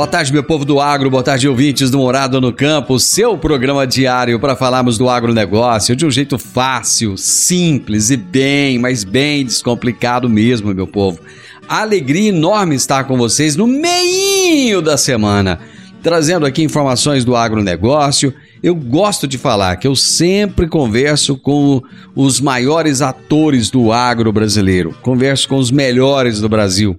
Boa 0.00 0.08
tarde, 0.08 0.32
meu 0.32 0.42
povo 0.42 0.64
do 0.64 0.80
agro, 0.80 1.10
boa 1.10 1.22
tarde, 1.22 1.46
ouvintes 1.46 1.90
do 1.90 1.98
Morado 1.98 2.40
no 2.40 2.54
Campo, 2.54 2.98
seu 2.98 3.36
programa 3.36 3.86
diário 3.86 4.40
para 4.40 4.56
falarmos 4.56 4.96
do 4.96 5.10
agronegócio 5.10 5.94
de 5.94 6.06
um 6.06 6.10
jeito 6.10 6.38
fácil, 6.38 7.18
simples 7.18 8.08
e 8.08 8.16
bem, 8.16 8.78
mas 8.78 9.04
bem 9.04 9.44
descomplicado 9.44 10.26
mesmo, 10.26 10.72
meu 10.72 10.86
povo. 10.86 11.20
Alegria 11.68 12.30
enorme 12.30 12.76
estar 12.76 13.04
com 13.04 13.18
vocês 13.18 13.56
no 13.56 13.66
meio 13.66 14.80
da 14.80 14.96
semana, 14.96 15.60
trazendo 16.02 16.46
aqui 16.46 16.62
informações 16.62 17.22
do 17.22 17.36
agronegócio. 17.36 18.32
Eu 18.62 18.74
gosto 18.74 19.28
de 19.28 19.36
falar 19.36 19.76
que 19.76 19.86
eu 19.86 19.94
sempre 19.94 20.66
converso 20.66 21.36
com 21.36 21.82
os 22.16 22.40
maiores 22.40 23.02
atores 23.02 23.68
do 23.68 23.92
agro 23.92 24.32
brasileiro, 24.32 24.96
converso 25.02 25.46
com 25.46 25.58
os 25.58 25.70
melhores 25.70 26.40
do 26.40 26.48
Brasil. 26.48 26.98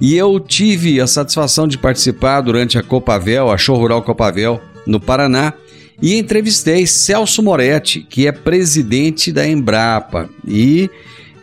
E 0.00 0.14
eu 0.14 0.38
tive 0.38 1.00
a 1.00 1.06
satisfação 1.06 1.66
de 1.66 1.78
participar 1.78 2.42
durante 2.42 2.78
a 2.78 2.82
Copavel, 2.82 3.50
a 3.50 3.56
Show 3.56 3.76
Rural 3.76 4.02
Copavel, 4.02 4.60
no 4.86 5.00
Paraná, 5.00 5.54
e 6.00 6.18
entrevistei 6.18 6.86
Celso 6.86 7.42
Moretti, 7.42 8.00
que 8.02 8.26
é 8.26 8.32
presidente 8.32 9.32
da 9.32 9.46
Embrapa. 9.48 10.28
E 10.46 10.90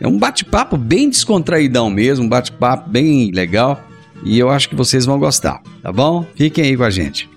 é 0.00 0.06
um 0.06 0.18
bate-papo 0.18 0.76
bem 0.76 1.10
descontraidão 1.10 1.90
mesmo, 1.90 2.24
um 2.24 2.28
bate-papo 2.28 2.88
bem 2.88 3.32
legal. 3.32 3.82
E 4.24 4.38
eu 4.38 4.48
acho 4.48 4.68
que 4.68 4.76
vocês 4.76 5.04
vão 5.04 5.18
gostar, 5.18 5.60
tá 5.82 5.92
bom? 5.92 6.24
Fiquem 6.36 6.64
aí 6.64 6.76
com 6.76 6.84
a 6.84 6.90
gente. 6.90 7.28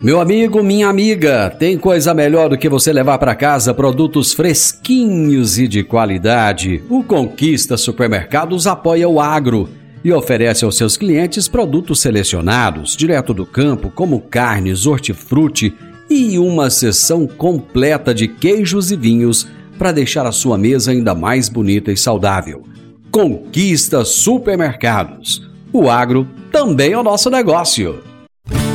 Meu 0.00 0.20
amigo, 0.20 0.62
minha 0.62 0.86
amiga, 0.86 1.50
tem 1.50 1.76
coisa 1.76 2.14
melhor 2.14 2.48
do 2.48 2.56
que 2.56 2.68
você 2.68 2.92
levar 2.92 3.18
para 3.18 3.34
casa 3.34 3.74
produtos 3.74 4.32
fresquinhos 4.32 5.58
e 5.58 5.66
de 5.66 5.82
qualidade. 5.82 6.80
O 6.88 7.02
Conquista 7.02 7.76
Supermercados 7.76 8.68
apoia 8.68 9.08
o 9.08 9.20
agro 9.20 9.68
e 10.04 10.12
oferece 10.12 10.64
aos 10.64 10.76
seus 10.76 10.96
clientes 10.96 11.48
produtos 11.48 12.00
selecionados, 12.00 12.96
direto 12.96 13.34
do 13.34 13.44
campo, 13.44 13.90
como 13.90 14.20
carnes, 14.20 14.86
hortifruti 14.86 15.74
e 16.10 16.38
uma 16.38 16.70
seção 16.70 17.26
completa 17.26 18.14
de 18.14 18.28
queijos 18.28 18.90
e 18.90 18.96
vinhos 18.96 19.46
para 19.78 19.92
deixar 19.92 20.26
a 20.26 20.32
sua 20.32 20.56
mesa 20.58 20.90
ainda 20.90 21.14
mais 21.14 21.48
bonita 21.48 21.92
e 21.92 21.96
saudável. 21.96 22.64
Conquista 23.10 24.04
Supermercados. 24.04 25.48
O 25.72 25.88
agro 25.90 26.26
também 26.50 26.92
é 26.92 26.98
o 26.98 27.02
nosso 27.02 27.30
negócio. 27.30 28.02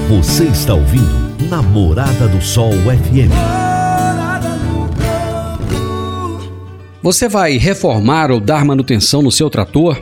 Você 0.09 0.45
está 0.45 0.73
ouvindo 0.73 1.23
Namorada 1.49 2.27
do 2.27 2.41
Sol 2.41 2.71
FM. 2.71 3.33
Você 7.01 7.27
vai 7.27 7.57
reformar 7.57 8.31
ou 8.31 8.39
dar 8.39 8.63
manutenção 8.63 9.21
no 9.21 9.31
seu 9.31 9.49
trator? 9.49 10.01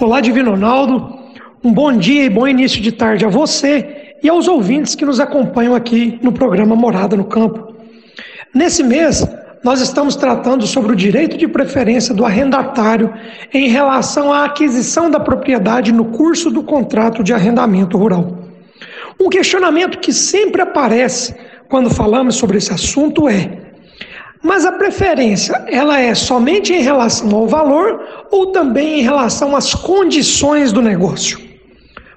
Olá, 0.00 0.20
Divino 0.20 0.50
Ronaldo. 0.50 1.08
Um 1.62 1.72
bom 1.72 1.96
dia 1.96 2.24
e 2.24 2.30
bom 2.30 2.48
início 2.48 2.80
de 2.80 2.90
tarde 2.90 3.24
a 3.24 3.28
você 3.28 4.16
e 4.20 4.28
aos 4.28 4.48
ouvintes 4.48 4.96
que 4.96 5.04
nos 5.04 5.20
acompanham 5.20 5.74
aqui 5.74 6.18
no 6.20 6.32
programa 6.32 6.74
Morada 6.74 7.16
no 7.16 7.24
Campo. 7.24 7.77
Nesse 8.54 8.82
mês, 8.82 9.26
nós 9.62 9.80
estamos 9.80 10.16
tratando 10.16 10.66
sobre 10.66 10.92
o 10.92 10.96
direito 10.96 11.36
de 11.36 11.46
preferência 11.46 12.14
do 12.14 12.24
arrendatário 12.24 13.12
em 13.52 13.68
relação 13.68 14.32
à 14.32 14.44
aquisição 14.44 15.10
da 15.10 15.20
propriedade 15.20 15.92
no 15.92 16.06
curso 16.06 16.50
do 16.50 16.62
contrato 16.62 17.22
de 17.22 17.32
arrendamento 17.32 17.98
rural. 17.98 18.38
Um 19.20 19.28
questionamento 19.28 19.98
que 19.98 20.12
sempre 20.12 20.62
aparece 20.62 21.34
quando 21.68 21.90
falamos 21.90 22.36
sobre 22.36 22.58
esse 22.58 22.72
assunto 22.72 23.28
é: 23.28 23.58
mas 24.42 24.64
a 24.64 24.72
preferência, 24.72 25.64
ela 25.66 26.00
é 26.00 26.14
somente 26.14 26.72
em 26.72 26.80
relação 26.80 27.34
ao 27.34 27.46
valor 27.46 28.00
ou 28.30 28.52
também 28.52 29.00
em 29.00 29.02
relação 29.02 29.56
às 29.56 29.74
condições 29.74 30.72
do 30.72 30.80
negócio? 30.80 31.38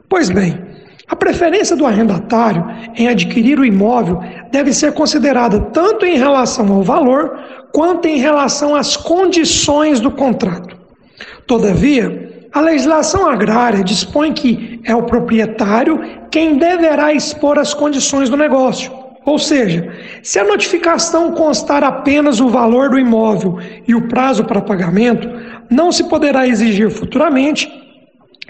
Pois 0.07 0.29
bem, 0.29 0.70
a 1.11 1.15
preferência 1.15 1.75
do 1.75 1.85
arrendatário 1.85 2.65
em 2.95 3.09
adquirir 3.09 3.59
o 3.59 3.65
imóvel 3.65 4.23
deve 4.49 4.71
ser 4.71 4.93
considerada 4.93 5.59
tanto 5.59 6.05
em 6.05 6.17
relação 6.17 6.71
ao 6.71 6.83
valor 6.83 7.37
quanto 7.73 8.07
em 8.07 8.17
relação 8.17 8.73
às 8.73 8.95
condições 8.95 9.99
do 9.99 10.09
contrato. 10.09 10.73
Todavia, 11.45 12.47
a 12.53 12.61
legislação 12.61 13.27
agrária 13.27 13.83
dispõe 13.83 14.31
que 14.31 14.79
é 14.85 14.95
o 14.95 15.03
proprietário 15.03 15.99
quem 16.31 16.57
deverá 16.57 17.11
expor 17.11 17.59
as 17.59 17.73
condições 17.73 18.29
do 18.29 18.37
negócio. 18.37 18.89
Ou 19.25 19.37
seja, 19.37 19.91
se 20.23 20.39
a 20.39 20.45
notificação 20.45 21.33
constar 21.33 21.83
apenas 21.83 22.39
o 22.39 22.47
valor 22.47 22.89
do 22.89 22.97
imóvel 22.97 23.59
e 23.85 23.93
o 23.93 24.07
prazo 24.07 24.45
para 24.45 24.61
pagamento, 24.61 25.29
não 25.69 25.91
se 25.91 26.05
poderá 26.05 26.47
exigir 26.47 26.89
futuramente 26.89 27.80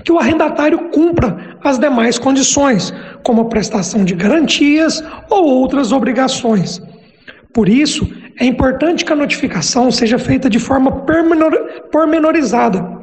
que 0.03 0.11
o 0.11 0.19
arrendatário 0.19 0.89
cumpra 0.89 1.57
as 1.63 1.77
demais 1.77 2.17
condições, 2.17 2.93
como 3.23 3.41
a 3.41 3.45
prestação 3.45 4.03
de 4.03 4.15
garantias 4.15 5.03
ou 5.29 5.45
outras 5.45 5.91
obrigações. 5.91 6.81
Por 7.53 7.67
isso, 7.67 8.07
é 8.39 8.45
importante 8.45 9.03
que 9.05 9.13
a 9.13 9.15
notificação 9.15 9.91
seja 9.91 10.17
feita 10.17 10.49
de 10.49 10.57
forma 10.59 11.05
pormenorizada, 11.91 13.01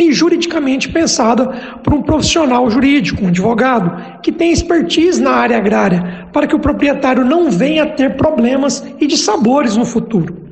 e 0.00 0.12
juridicamente 0.12 0.88
pensada 0.88 1.48
por 1.82 1.92
um 1.92 2.02
profissional 2.02 2.70
jurídico, 2.70 3.24
um 3.24 3.28
advogado, 3.28 4.20
que 4.22 4.30
tem 4.30 4.52
expertise 4.52 5.20
na 5.20 5.32
área 5.32 5.56
agrária, 5.56 6.28
para 6.32 6.46
que 6.46 6.54
o 6.54 6.60
proprietário 6.60 7.24
não 7.24 7.50
venha 7.50 7.82
a 7.82 7.86
ter 7.86 8.16
problemas 8.16 8.86
e 9.00 9.06
dissabores 9.08 9.76
no 9.76 9.84
futuro. 9.84 10.46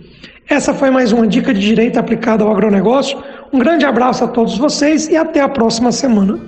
Essa 0.49 0.75
foi 0.75 0.91
mais 0.91 1.13
uma 1.13 1.27
dica 1.29 1.55
de 1.55 1.61
direito 1.61 1.97
aplicada 1.97 2.43
ao 2.43 2.51
agronegócio. 2.51 3.19
Um 3.53 3.59
grande 3.59 3.85
abraço 3.85 4.25
a 4.25 4.29
todos 4.29 4.59
vocês 4.59 5.09
e 5.09 5.17
até 5.17 5.41
a 5.41 5.49
próxima 5.49 5.93
semana. 5.93 6.39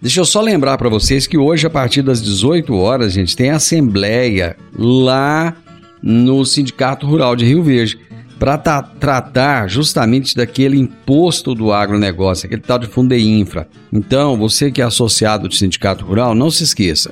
Deixa 0.00 0.20
eu 0.20 0.24
só 0.24 0.40
lembrar 0.40 0.78
para 0.78 0.88
vocês 0.88 1.26
que 1.26 1.36
hoje, 1.36 1.66
a 1.66 1.70
partir 1.70 2.02
das 2.02 2.22
18 2.22 2.72
horas, 2.74 3.12
gente 3.12 3.36
tem 3.36 3.50
assembleia 3.50 4.56
lá 4.76 5.56
no 6.00 6.44
Sindicato 6.44 7.06
Rural 7.06 7.34
de 7.34 7.44
Rio 7.44 7.62
Verde 7.62 7.98
para 8.38 8.56
tratar 8.56 9.68
justamente 9.68 10.36
daquele 10.36 10.78
imposto 10.78 11.54
do 11.54 11.72
agronegócio, 11.72 12.46
aquele 12.46 12.62
tal 12.62 12.78
de 12.78 12.86
Fundeinfra. 12.86 13.68
Então, 13.92 14.36
você 14.36 14.70
que 14.70 14.80
é 14.80 14.84
associado 14.84 15.48
do 15.48 15.54
Sindicato 15.54 16.04
Rural, 16.04 16.34
não 16.36 16.48
se 16.48 16.62
esqueça. 16.62 17.10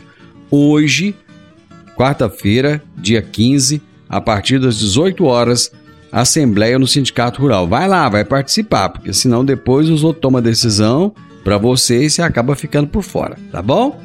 Hoje, 0.49 1.17
quarta-feira, 1.97 2.81
dia 2.97 3.21
15, 3.21 3.83
a 4.09 4.21
partir 4.21 4.61
das 4.61 4.79
18 4.79 5.25
horas, 5.25 5.73
assembleia 6.11 6.79
no 6.79 6.87
Sindicato 6.87 7.41
Rural. 7.41 7.67
Vai 7.67 7.89
lá, 7.89 8.09
vai 8.09 8.25
participar, 8.25 8.89
porque 8.89 9.13
senão 9.13 9.45
depois 9.45 9.89
os 9.89 10.05
outros 10.05 10.23
tomam 10.23 10.39
a 10.39 10.43
decisão 10.43 11.13
para 11.45 11.59
você 11.59 12.05
e 12.05 12.11
você 12.11 12.23
acaba 12.23 12.57
ficando 12.57 12.89
por 12.89 13.03
fora, 13.03 13.37
tá 13.53 13.63
bom? 13.63 14.01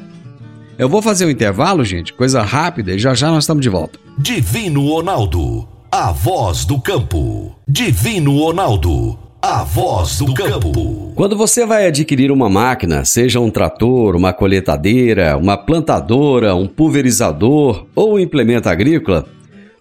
Eu 0.78 0.88
vou 0.88 1.02
fazer 1.02 1.26
um 1.26 1.30
intervalo, 1.30 1.84
gente, 1.84 2.12
coisa 2.12 2.42
rápida, 2.42 2.92
e 2.92 2.98
já 2.98 3.14
já 3.14 3.30
nós 3.30 3.44
estamos 3.44 3.62
de 3.62 3.68
volta. 3.68 3.98
Divino 4.18 4.88
Ronaldo, 4.88 5.68
a 5.90 6.12
voz 6.12 6.64
do 6.64 6.80
campo. 6.80 7.54
Divino 7.68 8.38
Ronaldo, 8.38 9.18
a 9.40 9.64
voz 9.64 10.18
do 10.18 10.32
campo. 10.34 11.12
Quando 11.14 11.36
você 11.36 11.66
vai 11.66 11.86
adquirir 11.86 12.30
uma 12.30 12.48
máquina, 12.48 13.04
seja 13.04 13.40
um 13.40 13.50
trator, 13.50 14.16
uma 14.16 14.32
coletadeira, 14.32 15.36
uma 15.36 15.56
plantadora, 15.56 16.54
um 16.54 16.66
pulverizador 16.66 17.86
ou 17.94 18.14
um 18.14 18.18
implemento 18.18 18.68
agrícola, 18.68 19.26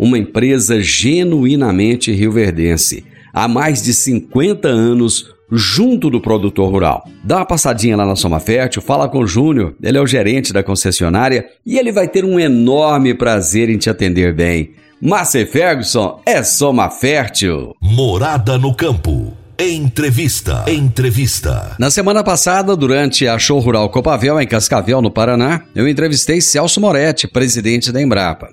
uma 0.00 0.16
empresa 0.16 0.80
genuinamente 0.80 2.10
rioverdense, 2.10 3.04
há 3.34 3.46
mais 3.46 3.82
de 3.82 3.92
50 3.92 4.66
anos 4.66 5.34
junto 5.52 6.08
do 6.08 6.20
produtor 6.20 6.70
rural. 6.70 7.04
Dá 7.22 7.36
uma 7.36 7.44
passadinha 7.44 7.96
lá 7.96 8.06
na 8.06 8.16
Soma 8.16 8.40
Fértil, 8.40 8.80
fala 8.80 9.08
com 9.08 9.18
o 9.18 9.26
Júnior, 9.26 9.74
ele 9.82 9.98
é 9.98 10.00
o 10.00 10.06
gerente 10.06 10.54
da 10.54 10.62
concessionária 10.62 11.46
e 11.66 11.78
ele 11.78 11.92
vai 11.92 12.08
ter 12.08 12.24
um 12.24 12.40
enorme 12.40 13.12
prazer 13.12 13.68
em 13.68 13.76
te 13.76 13.90
atender 13.90 14.34
bem. 14.34 14.70
Márcia 15.02 15.46
Ferguson 15.46 16.20
é 16.24 16.42
Soma 16.42 16.88
Fértil. 16.88 17.74
Morada 17.82 18.56
no 18.56 18.74
campo. 18.74 19.36
Entrevista. 19.58 20.64
Entrevista. 20.66 21.76
Na 21.78 21.90
semana 21.90 22.24
passada, 22.24 22.74
durante 22.74 23.28
a 23.28 23.38
Show 23.38 23.58
Rural 23.58 23.90
Copavel, 23.90 24.40
em 24.40 24.46
Cascavel, 24.46 25.02
no 25.02 25.10
Paraná, 25.10 25.62
eu 25.74 25.86
entrevistei 25.86 26.40
Celso 26.40 26.80
Moretti, 26.80 27.28
presidente 27.28 27.92
da 27.92 28.00
Embrapa. 28.00 28.48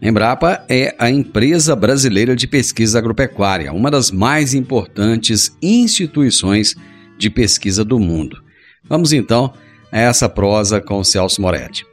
Embrapa 0.00 0.64
é 0.68 0.94
a 0.98 1.10
empresa 1.10 1.74
brasileira 1.74 2.36
de 2.36 2.46
pesquisa 2.46 2.98
agropecuária, 2.98 3.72
uma 3.72 3.90
das 3.90 4.10
mais 4.10 4.52
importantes 4.52 5.56
instituições 5.62 6.74
de 7.16 7.30
pesquisa 7.30 7.84
do 7.84 7.98
mundo. 7.98 8.36
Vamos 8.84 9.12
então 9.12 9.52
a 9.90 9.98
essa 9.98 10.28
prosa 10.28 10.80
com 10.80 11.02
Celso 11.02 11.40
Moretti. 11.40 11.86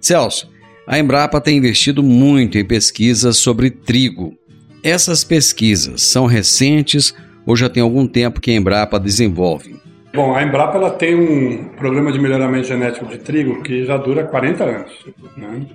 Celso, 0.00 0.50
a 0.86 0.98
Embrapa 0.98 1.40
tem 1.40 1.56
investido 1.56 2.02
muito 2.02 2.58
em 2.58 2.64
pesquisas 2.64 3.38
sobre 3.38 3.70
trigo. 3.70 4.34
Essas 4.82 5.24
pesquisas 5.24 6.02
são 6.02 6.26
recentes 6.26 7.14
ou 7.46 7.56
já 7.56 7.68
tem 7.68 7.82
algum 7.82 8.06
tempo 8.06 8.40
que 8.40 8.50
a 8.50 8.54
Embrapa 8.54 9.00
desenvolve? 9.00 9.80
Bom, 10.14 10.34
a 10.34 10.42
Embrapa 10.42 10.76
ela 10.76 10.90
tem 10.90 11.14
um 11.14 11.64
programa 11.76 12.12
de 12.12 12.18
melhoramento 12.18 12.68
genético 12.68 13.06
de 13.06 13.18
trigo 13.18 13.62
que 13.62 13.84
já 13.84 13.96
dura 13.96 14.24
40 14.24 14.64
anos. 14.64 14.92
Né? 15.36 15.66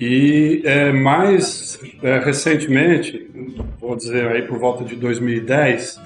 E 0.00 0.62
é, 0.64 0.92
mais 0.92 1.78
é, 2.02 2.18
recentemente, 2.20 3.28
vou 3.80 3.96
dizer 3.96 4.28
aí 4.28 4.42
por 4.42 4.58
volta 4.58 4.84
de 4.84 4.94
2010, 4.94 6.00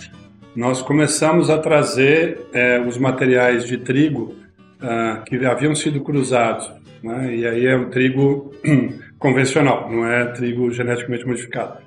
nós 0.57 0.81
começamos 0.81 1.51
a 1.51 1.59
trazer 1.59 2.41
é, 2.55 2.81
os 2.81 2.97
materiais 2.97 3.67
de 3.67 3.77
trigo 3.79 4.35
ah, 4.81 5.23
que 5.27 5.37
haviam 5.45 5.75
sido 5.75 6.01
cruzados. 6.01 6.71
Né? 7.03 7.37
E 7.37 7.47
aí 7.47 7.67
é 7.67 7.77
um 7.77 7.91
trigo 7.91 8.53
convencional, 9.19 9.91
não 9.91 10.07
é 10.07 10.27
trigo 10.27 10.71
geneticamente 10.73 11.27
modificado. 11.27 11.79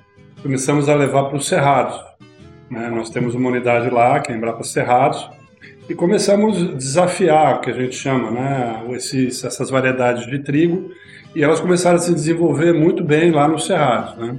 Começamos 0.42 0.88
a 0.88 0.96
levar 0.96 1.26
para 1.26 1.38
os 1.38 1.48
cerrados. 1.48 2.00
Né? 2.70 2.90
Nós 2.90 3.10
temos 3.10 3.34
uma 3.34 3.50
unidade 3.50 3.90
lá, 3.90 4.20
que 4.20 4.32
é 4.32 4.36
Embrapa 4.36 4.64
Cerrados, 4.64 5.28
e 5.90 5.94
começamos 5.94 6.62
a 6.62 6.74
desafiar, 6.74 7.56
o 7.56 7.62
que 7.62 7.70
a 7.70 7.74
gente 7.74 7.96
chama, 7.96 8.32
né? 8.32 8.84
Esses, 8.92 9.44
essas 9.44 9.70
variedades 9.70 10.26
de 10.26 10.40
trigo 10.40 10.90
e 11.36 11.44
elas 11.44 11.60
começaram 11.60 11.98
a 11.98 12.00
se 12.00 12.14
desenvolver 12.14 12.74
muito 12.74 13.04
bem 13.04 13.32
lá 13.32 13.48
no 13.48 13.60
Cerrado. 13.60 14.20
Né? 14.20 14.38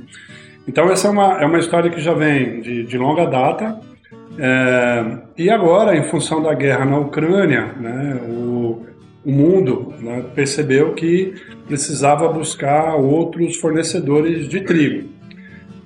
Então 0.67 0.91
essa 0.91 1.09
é 1.09 1.11
uma, 1.11 1.41
é 1.43 1.47
uma 1.47 1.59
história 1.59 1.91
que 1.91 2.01
já 2.01 2.15
vem 2.15 2.61
de, 2.61 2.85
de 2.85 2.99
longa 2.99 3.27
data 3.27 3.79
é, 4.39 5.19
e 5.37 5.51
agora, 5.51 5.97
em 5.97 6.05
função 6.05 6.43
da 6.43 6.53
guerra 6.55 6.85
na 6.85 6.99
Ucrânia, 6.99 7.73
né, 7.81 8.21
o, 8.29 8.85
o 9.25 9.33
mundo 9.33 9.95
né, 10.01 10.25
percebeu 10.35 10.93
que 10.93 11.35
precisava 11.67 12.29
buscar 12.29 12.97
outros 12.97 13.57
fornecedores 13.57 14.49
de 14.49 14.61
trigo. 14.61 15.09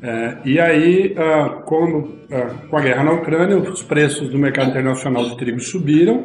É, 0.03 0.37
e 0.45 0.59
aí, 0.59 1.15
ah, 1.17 1.63
ah, 1.63 2.51
com 2.69 2.77
a 2.77 2.81
guerra 2.81 3.05
na 3.05 3.13
Ucrânia, 3.13 3.57
os 3.57 3.83
preços 3.83 4.29
do 4.29 4.39
mercado 4.39 4.71
internacional 4.71 5.29
de 5.29 5.37
trigo 5.37 5.61
subiram 5.61 6.25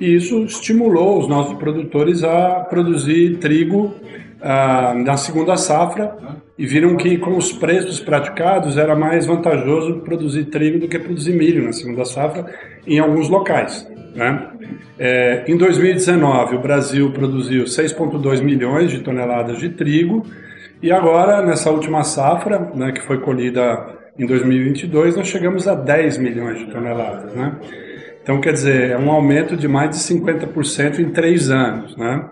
e 0.00 0.14
isso 0.14 0.44
estimulou 0.44 1.18
os 1.18 1.28
nossos 1.28 1.56
produtores 1.58 2.22
a 2.22 2.60
produzir 2.68 3.38
trigo 3.38 3.94
ah, 4.40 4.94
na 4.96 5.16
segunda 5.16 5.56
safra 5.56 6.16
e 6.56 6.66
viram 6.66 6.96
que 6.96 7.18
com 7.18 7.36
os 7.36 7.52
preços 7.52 8.00
praticados 8.00 8.76
era 8.76 8.94
mais 8.94 9.26
vantajoso 9.26 10.00
produzir 10.00 10.44
trigo 10.44 10.78
do 10.78 10.88
que 10.88 10.98
produzir 10.98 11.32
milho 11.32 11.64
na 11.64 11.72
segunda 11.72 12.04
safra 12.04 12.46
em 12.86 12.98
alguns 12.98 13.28
locais. 13.28 13.88
Né? 14.14 14.48
É, 14.98 15.44
em 15.46 15.56
2019 15.56 16.56
o 16.56 16.60
Brasil 16.60 17.10
produziu 17.12 17.64
6,2 17.64 18.42
milhões 18.42 18.90
de 18.90 19.00
toneladas 19.00 19.58
de 19.58 19.68
trigo 19.70 20.24
e 20.82 20.92
agora 20.92 21.42
nessa 21.42 21.70
última 21.70 22.04
safra, 22.04 22.70
né, 22.74 22.92
que 22.92 23.02
foi 23.02 23.18
colhida 23.18 23.96
em 24.18 24.26
2022, 24.26 25.16
nós 25.16 25.28
chegamos 25.28 25.68
a 25.68 25.74
10 25.74 26.18
milhões 26.18 26.58
de 26.58 26.66
toneladas. 26.66 27.32
Né? 27.34 27.52
Então, 28.28 28.42
quer 28.42 28.52
dizer, 28.52 28.90
é 28.90 28.98
um 28.98 29.10
aumento 29.10 29.56
de 29.56 29.66
mais 29.66 29.88
de 29.88 29.96
50% 29.96 30.98
em 30.98 31.08
três 31.08 31.48
anos. 31.48 31.96
Né? 31.96 32.26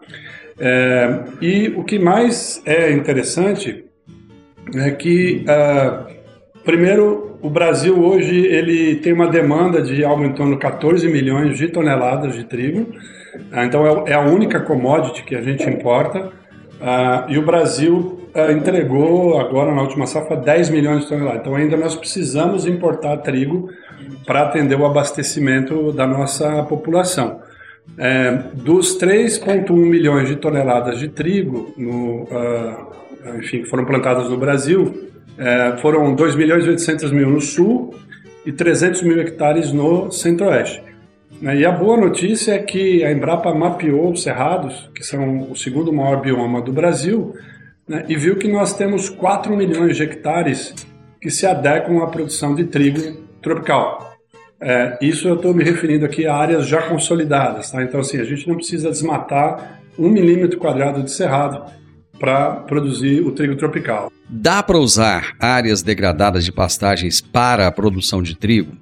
É, 0.61 1.21
e 1.41 1.69
o 1.75 1.85
que 1.85 1.99
mais 1.99 2.61
é 2.67 2.93
interessante 2.93 3.83
é 4.75 4.91
que, 4.91 5.43
uh, 5.49 6.07
primeiro, 6.63 7.39
o 7.41 7.49
Brasil 7.49 7.99
hoje 7.99 8.45
ele 8.47 8.97
tem 8.97 9.15
uma 9.15 9.27
demanda 9.27 9.81
de 9.81 10.05
algo 10.05 10.23
em 10.23 10.35
torno 10.35 10.53
de 10.53 10.59
14 10.59 11.09
milhões 11.09 11.57
de 11.57 11.69
toneladas 11.69 12.35
de 12.35 12.45
trigo. 12.45 12.83
Uh, 13.51 13.61
então, 13.65 14.05
é, 14.07 14.11
é, 14.11 14.15
a 14.15 14.21
única 14.21 14.61
commodity 14.61 15.25
que 15.25 15.35
a 15.35 15.41
gente 15.41 15.67
importa. 15.67 16.27
Uh, 16.27 17.31
e 17.31 17.39
o 17.39 17.43
Brasil 17.43 18.21
entregou 18.55 19.41
agora 19.41 19.75
na 19.75 19.81
última 19.81 20.07
safra 20.07 20.37
10 20.37 20.69
milhões 20.69 21.05
de 21.05 21.09
toneladas. 21.09 21.41
Então, 21.41 21.55
ainda 21.55 21.75
nós 21.75 21.97
precisamos 21.97 22.67
importar 22.67 23.17
trigo 23.17 23.71
para 24.25 24.43
atender 24.43 24.79
o 24.79 24.85
abastecimento 24.85 25.93
da 25.93 26.07
nossa 26.07 26.63
população. 26.65 27.41
É, 27.99 28.33
dos 28.53 28.99
3,1 28.99 29.71
milhões 29.73 30.29
de 30.29 30.37
toneladas 30.37 30.99
de 30.99 31.09
trigo 31.09 31.73
no, 31.77 32.25
uh, 32.25 33.39
enfim, 33.39 33.63
que 33.63 33.67
foram 33.67 33.85
plantadas 33.85 34.29
no 34.29 34.37
Brasil, 34.37 35.09
é, 35.39 35.77
foram 35.79 36.15
2 36.15 36.35
milhões 36.35 36.65
e 36.65 36.69
800 36.71 37.11
mil 37.13 37.31
no 37.31 37.41
sul 37.41 37.95
e 38.45 38.53
300 38.53 39.03
mil 39.03 39.21
hectares 39.21 39.73
no 39.73 40.11
centro-oeste. 40.11 40.83
Né, 41.41 41.57
e 41.57 41.67
a 41.67 41.71
boa 41.71 41.97
notícia 41.97 42.53
é 42.53 42.59
que 42.59 43.05
a 43.05 43.13
Embrapa 43.13 43.53
mapeou 43.55 44.13
os 44.13 44.23
cerrados, 44.23 44.91
que 44.95 45.05
são 45.05 45.51
o 45.51 45.57
segundo 45.57 45.93
maior 45.93 46.21
bioma 46.21 46.63
do 46.63 46.73
Brasil, 46.73 47.35
né, 47.87 48.05
e 48.09 48.17
viu 48.17 48.37
que 48.37 48.49
nós 48.49 48.75
temos 48.75 49.09
4 49.11 49.55
milhões 49.57 49.97
de 49.97 50.03
hectares 50.03 50.75
que 51.21 51.31
se 51.31 51.47
adequam 51.47 52.03
à 52.03 52.07
produção 52.07 52.55
de 52.55 52.65
trigo 52.65 53.26
tropical. 53.47 54.17
É, 54.61 54.99
isso 55.01 55.29
eu 55.29 55.37
estou 55.37 55.55
me 55.55 55.63
referindo 55.63 56.05
aqui 56.05 56.27
a 56.27 56.35
áreas 56.35 56.67
já 56.67 56.83
consolidadas, 56.83 57.71
tá? 57.71 57.83
Então, 57.83 58.01
assim, 58.01 58.19
a 58.19 58.25
gente 58.25 58.49
não 58.49 58.57
precisa 58.57 58.91
desmatar 58.91 59.81
um 59.97 60.09
milímetro 60.09 60.59
quadrado 60.59 61.03
de 61.03 61.13
cerrado 61.13 61.63
para 62.19 62.57
produzir 62.57 63.21
o 63.21 63.31
trigo 63.31 63.55
tropical. 63.55 64.11
Dá 64.29 64.63
para 64.63 64.79
usar 64.79 65.35
áreas 65.39 65.83
degradadas 65.83 66.45
de 66.45 66.51
pastagens 66.51 67.21
para 67.21 67.67
a 67.69 67.73
produção 67.73 68.23
de 68.23 68.37
trigo? 68.37 68.73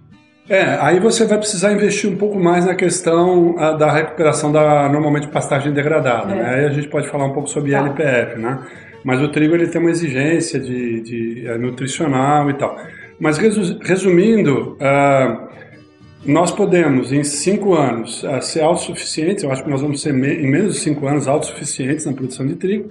É, 0.49 0.78
aí 0.80 1.00
você 1.00 1.26
vai 1.26 1.38
precisar 1.38 1.73
investir 1.73 2.09
um 2.09 2.16
pouco 2.16 2.38
mais 2.38 2.64
na 2.64 2.75
questão 2.75 3.56
ah, 3.59 3.73
da 3.73 3.90
recuperação 3.90 4.52
da 4.52 4.88
normalmente 4.88 5.26
pastagem 5.28 5.73
degradada. 5.73 6.35
Né? 6.35 6.54
Aí 6.54 6.64
a 6.66 6.71
gente 6.71 6.88
pode 6.88 7.09
falar 7.09 7.26
um 7.26 7.33
pouco 7.33 7.49
sobre 7.49 7.75
LPF, 7.75 8.38
né? 8.38 8.61
Mas 9.02 9.21
o 9.21 9.28
trigo 9.28 9.54
ele 9.54 9.66
tem 9.66 9.80
uma 9.80 9.90
exigência 9.90 10.59
de, 10.61 11.00
de 11.00 11.47
é, 11.47 11.59
nutricional 11.59 12.49
e 12.50 12.54
tal. 12.54 12.78
Mas 13.25 13.38
resu- 13.38 13.78
resumindo, 13.81 14.76
ah, 14.78 15.49
nós 16.26 16.50
podemos 16.50 17.11
em 17.11 17.25
cinco 17.25 17.73
anos 17.73 18.23
ah, 18.23 18.38
ser 18.43 18.61
autossuficientes. 18.61 19.43
Eu 19.43 19.50
acho 19.50 19.64
que 19.64 19.71
nós 19.71 19.81
vamos 19.81 20.02
ser 20.02 20.11
em 20.11 20.47
menos 20.47 20.75
de 20.75 20.81
cinco 20.81 21.07
anos 21.07 21.26
autossuficientes 21.26 22.04
na 22.04 22.12
produção 22.12 22.47
de 22.47 22.54
trigo. 22.57 22.90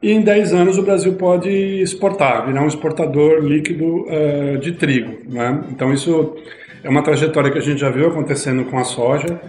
E 0.00 0.12
em 0.12 0.20
10 0.20 0.52
anos 0.52 0.78
o 0.78 0.82
Brasil 0.82 1.14
pode 1.14 1.50
exportar, 1.50 2.46
virar 2.46 2.62
um 2.62 2.68
exportador 2.68 3.42
líquido 3.42 4.06
eh, 4.08 4.58
de 4.58 4.72
trigo. 4.72 5.18
Né? 5.28 5.64
Então 5.72 5.92
isso 5.92 6.36
é 6.84 6.88
uma 6.88 7.02
trajetória 7.02 7.50
que 7.50 7.58
a 7.58 7.62
gente 7.62 7.80
já 7.80 7.90
viu 7.90 8.06
acontecendo 8.06 8.64
com 8.66 8.78
a 8.78 8.84
soja 8.84 9.40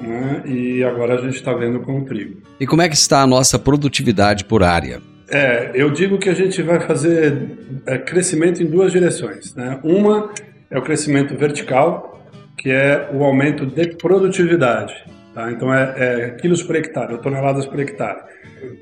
né? 0.00 0.44
e 0.46 0.82
agora 0.82 1.16
a 1.16 1.20
gente 1.20 1.34
está 1.34 1.52
vendo 1.52 1.80
com 1.80 1.98
o 1.98 2.04
trigo. 2.06 2.38
E 2.58 2.66
como 2.66 2.80
é 2.80 2.88
que 2.88 2.94
está 2.94 3.20
a 3.20 3.26
nossa 3.26 3.58
produtividade 3.58 4.46
por 4.46 4.62
área? 4.62 5.02
É, 5.34 5.72
eu 5.74 5.90
digo 5.90 6.16
que 6.16 6.30
a 6.30 6.32
gente 6.32 6.62
vai 6.62 6.78
fazer 6.78 7.58
é, 7.86 7.98
crescimento 7.98 8.62
em 8.62 8.66
duas 8.66 8.92
direções. 8.92 9.52
Né? 9.56 9.80
Uma 9.82 10.30
é 10.70 10.78
o 10.78 10.82
crescimento 10.82 11.36
vertical, 11.36 12.24
que 12.56 12.70
é 12.70 13.10
o 13.12 13.24
aumento 13.24 13.66
de 13.66 13.96
produtividade. 13.96 14.94
Tá? 15.34 15.50
Então 15.50 15.74
é, 15.74 15.94
é 15.96 16.30
quilos 16.40 16.62
por 16.62 16.76
hectare, 16.76 17.14
ou 17.14 17.18
toneladas 17.18 17.66
por 17.66 17.80
hectare. 17.80 18.20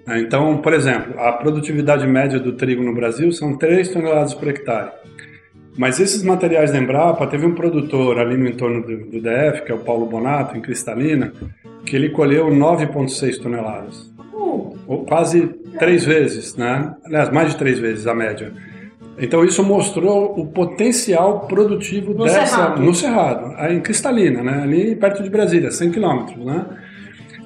Né? 0.07 0.21
Então, 0.21 0.59
por 0.59 0.75
exemplo, 0.75 1.19
a 1.19 1.33
produtividade 1.33 2.07
média 2.07 2.39
do 2.39 2.53
trigo 2.53 2.83
no 2.83 2.95
Brasil 2.95 3.33
são 3.33 3.57
3 3.57 3.89
toneladas 3.89 4.35
por 4.35 4.47
hectare. 4.49 4.91
Mas 5.79 5.99
esses 5.99 6.23
materiais 6.23 6.71
da 6.71 6.77
Embrapa, 6.77 7.27
teve 7.29 7.47
um 7.47 7.55
produtor 7.55 8.19
ali 8.19 8.37
no 8.37 8.47
entorno 8.47 8.83
do, 8.83 9.07
do 9.07 9.23
DF, 9.23 9.63
que 9.65 9.73
é 9.73 9.75
o 9.75 9.79
Paulo 9.79 10.05
Bonato, 10.05 10.55
em 10.55 10.61
Cristalina, 10.61 11.33
que 11.87 11.97
ele 11.97 12.11
colheu 12.11 12.49
9,6 12.49 13.43
toneladas. 13.43 14.12
Ou 14.87 15.05
quase 15.05 15.47
três 15.79 16.05
vezes, 16.05 16.57
né? 16.57 16.95
Aliás, 17.05 17.31
mais 17.31 17.51
de 17.51 17.57
três 17.57 17.79
vezes 17.79 18.07
a 18.07 18.15
média. 18.15 18.53
Então 19.19 19.45
isso 19.45 19.63
mostrou 19.63 20.39
o 20.39 20.47
potencial 20.47 21.41
produtivo 21.41 22.15
No 22.15 22.25
dessa 22.25 22.47
Cerrado. 22.47 22.83
no 22.83 22.95
Cerrado, 22.95 23.55
aí 23.57 23.77
em 23.77 23.81
Cristalina, 23.81 24.43
né? 24.43 24.63
Ali 24.63 24.97
perto 24.97 25.23
de 25.23 25.31
Brasília, 25.31 25.71
100 25.71 25.91
quilômetros, 25.91 26.45
né? 26.45 26.67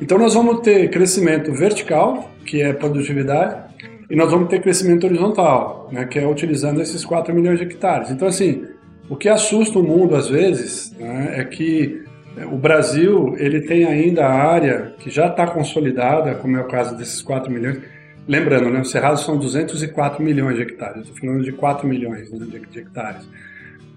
Então 0.01 0.19
nós 0.19 0.35
vamos 0.35 0.61
ter 0.61 0.89
crescimento 0.91 1.53
vertical, 1.53 2.31
que 2.45 2.63
é 2.63 2.73
produtividade, 2.73 3.75
e 4.09 4.15
nós 4.15 4.31
vamos 4.31 4.49
ter 4.49 4.61
crescimento 4.61 5.05
horizontal, 5.05 5.89
né? 5.91 6.05
Que 6.05 6.19
é 6.19 6.27
utilizando 6.27 6.81
esses 6.81 7.05
4 7.05 7.35
milhões 7.35 7.59
de 7.59 7.65
hectares. 7.65 8.11
Então 8.11 8.29
assim, 8.29 8.65
o 9.09 9.17
que 9.17 9.29
assusta 9.29 9.79
o 9.79 9.83
mundo 9.83 10.15
às 10.15 10.29
vezes 10.29 10.95
né, 10.99 11.35
é 11.37 11.45
que 11.45 12.06
o 12.45 12.57
Brasil 12.57 13.35
ele 13.39 13.63
tem 13.63 13.85
ainda 13.85 14.27
a 14.27 14.33
área 14.33 14.95
que 14.99 15.11
já 15.11 15.29
está 15.29 15.47
consolidada, 15.47 16.35
como 16.35 16.57
é 16.57 16.61
o 16.61 16.69
caso 16.69 16.97
desses 16.97 17.23
4 17.23 17.51
milhões. 17.51 17.81
Lembrando, 18.29 18.71
né, 18.71 18.81
o 18.81 18.85
Cerrado 18.85 19.19
são 19.19 19.39
204 19.39 20.23
milhões 20.23 20.57
de 20.57 20.63
hectares, 20.63 21.03
estou 21.03 21.17
falando 21.17 21.45
de 21.45 21.53
4 21.53 21.87
milhões 21.87 22.31
né, 22.31 22.45
de, 22.45 22.61
de 22.67 22.79
hectares. 22.79 23.27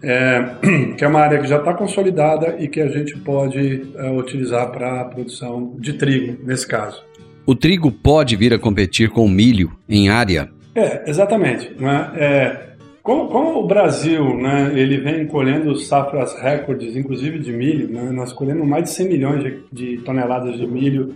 É, 0.02 0.46
que 0.96 1.04
é 1.04 1.08
uma 1.08 1.20
área 1.20 1.40
que 1.40 1.48
já 1.48 1.58
está 1.58 1.74
consolidada 1.74 2.56
e 2.60 2.68
que 2.68 2.80
a 2.80 2.88
gente 2.88 3.18
pode 3.18 3.92
é, 3.96 4.10
utilizar 4.12 4.72
para 4.72 5.02
a 5.02 5.06
produção 5.06 5.76
de 5.78 5.94
trigo, 5.94 6.38
nesse 6.46 6.66
caso. 6.68 7.04
O 7.46 7.56
trigo 7.56 7.92
pode 7.92 8.36
vir 8.36 8.54
a 8.54 8.60
competir 8.60 9.10
com 9.10 9.26
o 9.26 9.30
milho 9.30 9.72
em 9.90 10.08
área? 10.08 10.50
É, 10.76 11.10
exatamente. 11.10 11.74
Né? 11.80 12.12
É, 12.16 12.70
como, 13.02 13.28
como 13.28 13.60
o 13.60 13.68
Brasil 13.68 14.36
né, 14.38 14.72
ele 14.76 14.98
vem 14.98 15.26
colhendo 15.26 15.76
safras 15.76 16.34
recordes, 16.40 16.96
inclusive 16.96 17.40
de 17.40 17.52
milho, 17.52 17.90
né, 17.90 18.12
nós 18.12 18.34
colhemos 18.34 18.68
mais 18.68 18.86
de 18.86 18.90
100 18.92 19.08
milhões 19.08 19.44
de, 19.44 19.64
de 19.72 19.98
toneladas 20.04 20.58
de 20.58 20.68
milho 20.68 21.16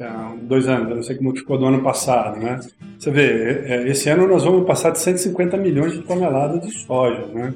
há 0.00 0.34
dois 0.42 0.68
anos, 0.68 0.90
eu 0.90 0.96
não 0.96 1.02
sei 1.02 1.16
como 1.16 1.36
ficou 1.36 1.58
do 1.58 1.66
ano 1.66 1.82
passado. 1.82 2.38
Né? 2.38 2.60
Você 2.98 3.10
vê, 3.10 3.22
é, 3.22 3.64
é, 3.68 3.88
esse 3.88 4.08
ano 4.08 4.26
nós 4.26 4.44
vamos 4.44 4.66
passar 4.66 4.90
de 4.90 4.98
150 4.98 5.56
milhões 5.56 5.92
de 5.92 6.02
toneladas 6.02 6.60
de 6.60 6.72
soja, 6.72 7.26
né? 7.32 7.54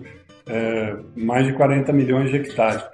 É, 0.49 0.95
mais 1.17 1.45
de 1.45 1.53
40 1.55 1.93
milhões 1.93 2.31
de 2.31 2.37
hectares. 2.37 2.85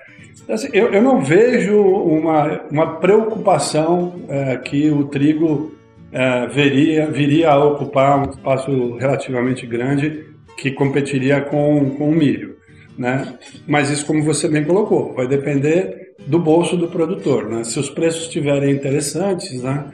Então, 0.42 0.54
assim, 0.54 0.68
eu, 0.72 0.90
eu 0.90 1.02
não 1.02 1.20
vejo 1.20 1.78
uma, 1.78 2.62
uma 2.70 2.96
preocupação 2.96 4.14
é, 4.26 4.56
que 4.56 4.90
o 4.90 5.04
trigo 5.04 5.74
é, 6.10 6.46
viria 6.46 7.50
a 7.50 7.62
ocupar 7.62 8.18
um 8.18 8.30
espaço 8.30 8.96
relativamente 8.96 9.66
grande 9.66 10.31
que 10.56 10.70
competiria 10.70 11.40
com, 11.40 11.90
com 11.90 12.10
o 12.10 12.14
milho. 12.14 12.56
Né? 12.96 13.34
Mas 13.66 13.90
isso, 13.90 14.06
como 14.06 14.22
você 14.22 14.48
bem 14.48 14.64
colocou, 14.64 15.14
vai 15.14 15.26
depender 15.26 16.14
do 16.26 16.38
bolso 16.38 16.76
do 16.76 16.88
produtor. 16.88 17.48
Né? 17.48 17.64
Se 17.64 17.78
os 17.78 17.90
preços 17.90 18.24
estiverem 18.24 18.70
interessantes, 18.70 19.62
né? 19.62 19.86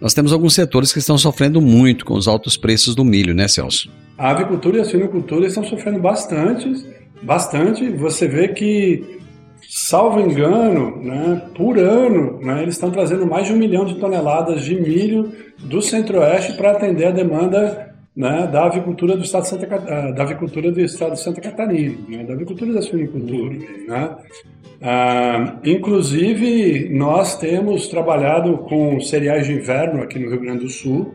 Nós 0.00 0.14
temos 0.14 0.32
alguns 0.32 0.54
setores 0.54 0.92
que 0.92 0.98
estão 0.98 1.16
sofrendo 1.16 1.60
muito 1.60 2.04
com 2.04 2.14
os 2.14 2.28
altos 2.28 2.56
preços 2.56 2.94
do 2.94 3.04
milho, 3.04 3.34
né, 3.34 3.48
Celso? 3.48 3.90
a 4.18 4.30
avicultura 4.30 4.78
e 4.78 4.80
a 4.80 4.84
suinocultura 4.84 5.46
estão 5.46 5.64
sofrendo 5.64 5.98
bastante, 5.98 6.86
bastante. 7.22 7.88
Você 7.90 8.26
vê 8.26 8.48
que, 8.48 9.20
salvo 9.68 10.20
engano, 10.20 11.02
né, 11.02 11.42
por 11.54 11.78
ano, 11.78 12.40
né, 12.40 12.62
eles 12.62 12.74
estão 12.74 12.90
trazendo 12.90 13.26
mais 13.26 13.46
de 13.46 13.52
um 13.52 13.56
milhão 13.56 13.84
de 13.84 13.96
toneladas 13.96 14.62
de 14.62 14.74
milho 14.74 15.32
do 15.58 15.82
Centro-Oeste 15.82 16.54
para 16.54 16.72
atender 16.72 17.06
a 17.06 17.10
demanda 17.10 17.94
né, 18.16 18.46
da 18.46 18.64
avicultura 18.64 19.14
do 19.14 19.22
estado 19.22 19.42
de 19.42 19.48
Santa, 19.48 19.66
ah, 19.74 20.10
da 20.10 20.22
avicultura 20.22 20.72
do 20.72 20.80
estado 20.80 21.12
de 21.12 21.20
Santa 21.20 21.40
Catarina, 21.40 21.96
né, 22.08 22.24
da 22.24 22.32
avicultura 22.32 22.70
e 22.70 22.74
da 22.74 22.80
suinocultura. 22.80 23.58
Né? 23.86 24.16
Ah, 24.80 25.58
inclusive, 25.62 26.88
nós 26.88 27.38
temos 27.38 27.88
trabalhado 27.88 28.58
com 28.58 28.98
cereais 29.00 29.46
de 29.46 29.52
inverno 29.52 30.02
aqui 30.02 30.18
no 30.18 30.30
Rio 30.30 30.40
Grande 30.40 30.64
do 30.64 30.70
Sul 30.70 31.14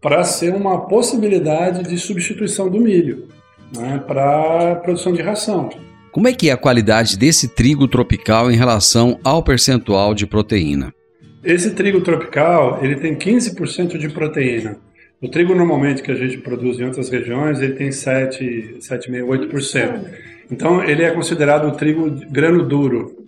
para 0.00 0.24
ser 0.24 0.54
uma 0.54 0.86
possibilidade 0.86 1.82
de 1.82 1.98
substituição 1.98 2.70
do 2.70 2.80
milho 2.80 3.28
né, 3.76 4.02
para 4.06 4.72
a 4.72 4.76
produção 4.76 5.12
de 5.12 5.20
ração. 5.20 5.68
Como 6.10 6.28
é 6.28 6.32
que 6.32 6.48
é 6.48 6.52
a 6.52 6.56
qualidade 6.56 7.18
desse 7.18 7.48
trigo 7.48 7.88
tropical 7.88 8.50
em 8.50 8.56
relação 8.56 9.18
ao 9.24 9.42
percentual 9.42 10.14
de 10.14 10.26
proteína? 10.26 10.94
Esse 11.42 11.72
trigo 11.72 12.00
tropical 12.00 12.78
ele 12.82 12.96
tem 12.96 13.14
15% 13.14 13.98
de 13.98 14.08
proteína. 14.08 14.78
O 15.24 15.28
trigo 15.28 15.54
normalmente 15.54 16.02
que 16.02 16.12
a 16.12 16.14
gente 16.14 16.36
produz 16.36 16.78
em 16.78 16.84
outras 16.84 17.08
regiões 17.08 17.58
ele 17.58 17.72
tem 17.72 17.90
7, 17.90 18.76
7,5%, 18.78 19.48
8%. 19.48 20.00
Então 20.50 20.84
ele 20.84 21.02
é 21.02 21.10
considerado 21.12 21.66
o 21.66 21.70
trigo 21.72 22.10
grano 22.30 22.62
duro. 22.62 23.24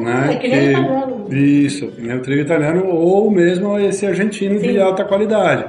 né? 0.00 0.30
é 0.32 0.36
que 0.36 0.48
nem 0.48 0.70
italiano. 0.70 1.26
Isso, 1.32 1.92
né? 1.96 2.16
o 2.16 2.20
trigo 2.22 2.42
italiano 2.42 2.86
ou 2.86 3.30
mesmo 3.30 3.78
esse 3.78 4.04
argentino 4.04 4.58
de 4.58 4.80
alta 4.80 5.04
qualidade. 5.04 5.64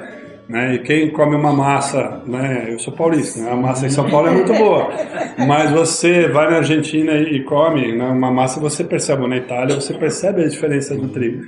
Né? 0.50 0.74
E 0.74 0.80
quem 0.80 1.12
come 1.12 1.36
uma 1.36 1.54
massa, 1.54 2.24
né? 2.26 2.70
eu 2.70 2.80
sou 2.80 2.92
paulista, 2.92 3.40
né? 3.40 3.52
a 3.52 3.56
massa 3.56 3.86
em 3.86 3.92
São 3.92 4.10
Paulo 4.10 4.30
é 4.30 4.32
muito 4.32 4.52
boa, 4.54 4.90
mas 5.48 5.70
você 5.70 6.28
vai 6.30 6.50
na 6.50 6.58
Argentina 6.58 7.14
e 7.14 7.44
come 7.44 7.96
né? 7.96 8.06
uma 8.06 8.32
massa, 8.32 8.60
você 8.60 8.84
percebe, 8.84 9.22
ou 9.22 9.28
na 9.28 9.38
Itália, 9.38 9.76
você 9.76 9.94
percebe 9.94 10.44
a 10.44 10.48
diferença 10.48 10.96
do 10.96 11.10
trigo. 11.10 11.44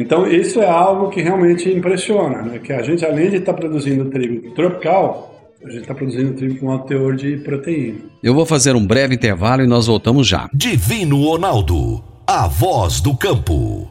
Então 0.00 0.26
isso 0.26 0.62
é 0.62 0.66
algo 0.66 1.10
que 1.10 1.20
realmente 1.20 1.68
impressiona, 1.68 2.40
né? 2.40 2.58
que 2.58 2.72
a 2.72 2.80
gente 2.80 3.04
além 3.04 3.28
de 3.28 3.36
estar 3.36 3.52
produzindo 3.52 4.06
trigo 4.06 4.50
tropical, 4.52 5.52
a 5.62 5.68
gente 5.68 5.82
está 5.82 5.94
produzindo 5.94 6.32
trigo 6.32 6.58
com 6.58 6.70
alto 6.70 6.86
teor 6.86 7.14
de 7.14 7.36
proteína. 7.36 7.98
Eu 8.22 8.32
vou 8.32 8.46
fazer 8.46 8.74
um 8.74 8.86
breve 8.86 9.14
intervalo 9.14 9.62
e 9.62 9.66
nós 9.66 9.88
voltamos 9.88 10.26
já. 10.26 10.48
Divino 10.54 11.22
Ronaldo, 11.22 12.02
a 12.26 12.48
voz 12.48 13.02
do 13.02 13.14
campo. 13.14 13.90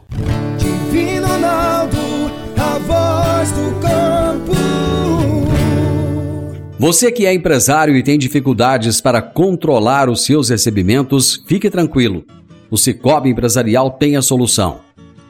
Divino 0.58 1.28
Ronaldo, 1.28 1.96
a 2.58 2.78
voz 2.80 3.52
do 3.52 3.80
campo. 3.80 4.52
Você 6.76 7.12
que 7.12 7.24
é 7.24 7.32
empresário 7.32 7.96
e 7.96 8.02
tem 8.02 8.18
dificuldades 8.18 9.00
para 9.00 9.22
controlar 9.22 10.10
os 10.10 10.24
seus 10.24 10.48
recebimentos, 10.48 11.44
fique 11.46 11.70
tranquilo. 11.70 12.24
O 12.68 12.76
Cicobi 12.76 13.30
Empresarial 13.30 13.92
tem 13.92 14.16
a 14.16 14.22
solução. 14.22 14.89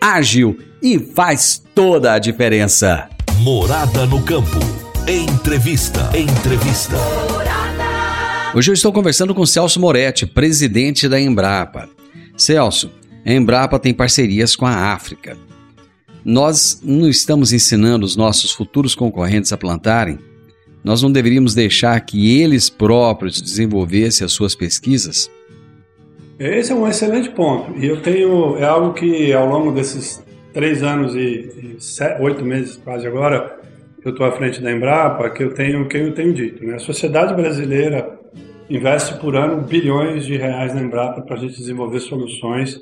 ágil 0.00 0.58
e 0.82 0.98
faz 0.98 1.62
toda 1.74 2.14
a 2.14 2.18
diferença. 2.18 3.08
Morada 3.40 4.06
no 4.06 4.22
campo. 4.22 4.58
Entrevista. 5.06 6.10
Entrevista. 6.16 6.96
Hoje 8.54 8.70
eu 8.70 8.74
estou 8.74 8.92
conversando 8.92 9.34
com 9.34 9.44
Celso 9.44 9.78
Moretti, 9.78 10.26
presidente 10.26 11.08
da 11.08 11.20
Embrapa. 11.20 11.88
Celso, 12.36 12.90
a 13.24 13.32
Embrapa 13.32 13.78
tem 13.78 13.92
parcerias 13.92 14.56
com 14.56 14.66
a 14.66 14.92
África. 14.92 15.36
Nós 16.24 16.80
não 16.82 17.08
estamos 17.08 17.52
ensinando 17.52 18.06
os 18.06 18.16
nossos 18.16 18.52
futuros 18.52 18.94
concorrentes 18.94 19.52
a 19.52 19.58
plantarem? 19.58 20.18
Nós 20.82 21.02
não 21.02 21.12
deveríamos 21.12 21.54
deixar 21.54 22.00
que 22.00 22.40
eles 22.40 22.70
próprios 22.70 23.40
desenvolvessem 23.40 24.24
as 24.24 24.32
suas 24.32 24.54
pesquisas? 24.54 25.30
Esse 26.40 26.72
é 26.72 26.74
um 26.74 26.88
excelente 26.88 27.28
ponto. 27.28 27.78
E 27.78 27.86
eu 27.86 28.00
tenho. 28.00 28.56
É 28.56 28.64
algo 28.64 28.94
que 28.94 29.30
ao 29.30 29.46
longo 29.46 29.72
desses 29.72 30.24
três 30.54 30.82
anos 30.82 31.14
e, 31.14 31.76
e 31.78 32.22
oito 32.22 32.42
meses 32.42 32.78
quase 32.78 33.06
agora, 33.06 33.60
eu 34.02 34.10
estou 34.10 34.24
à 34.24 34.32
frente 34.32 34.58
da 34.62 34.72
Embrapa, 34.72 35.28
que 35.28 35.42
eu 35.42 35.52
tenho 35.52 35.86
que 35.86 35.98
eu 35.98 36.14
tenho 36.14 36.32
dito. 36.32 36.64
Né? 36.64 36.76
A 36.76 36.78
sociedade 36.78 37.34
brasileira 37.34 38.18
investe 38.70 39.18
por 39.18 39.36
ano 39.36 39.60
bilhões 39.60 40.24
de 40.24 40.38
reais 40.38 40.74
na 40.74 40.80
Embrapa 40.80 41.20
para 41.20 41.36
a 41.36 41.38
gente 41.38 41.58
desenvolver 41.58 42.00
soluções 42.00 42.80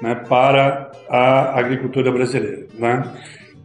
né, 0.00 0.14
para 0.28 0.92
a 1.08 1.58
agricultura 1.58 2.12
brasileira. 2.12 2.68
Né? 2.78 3.02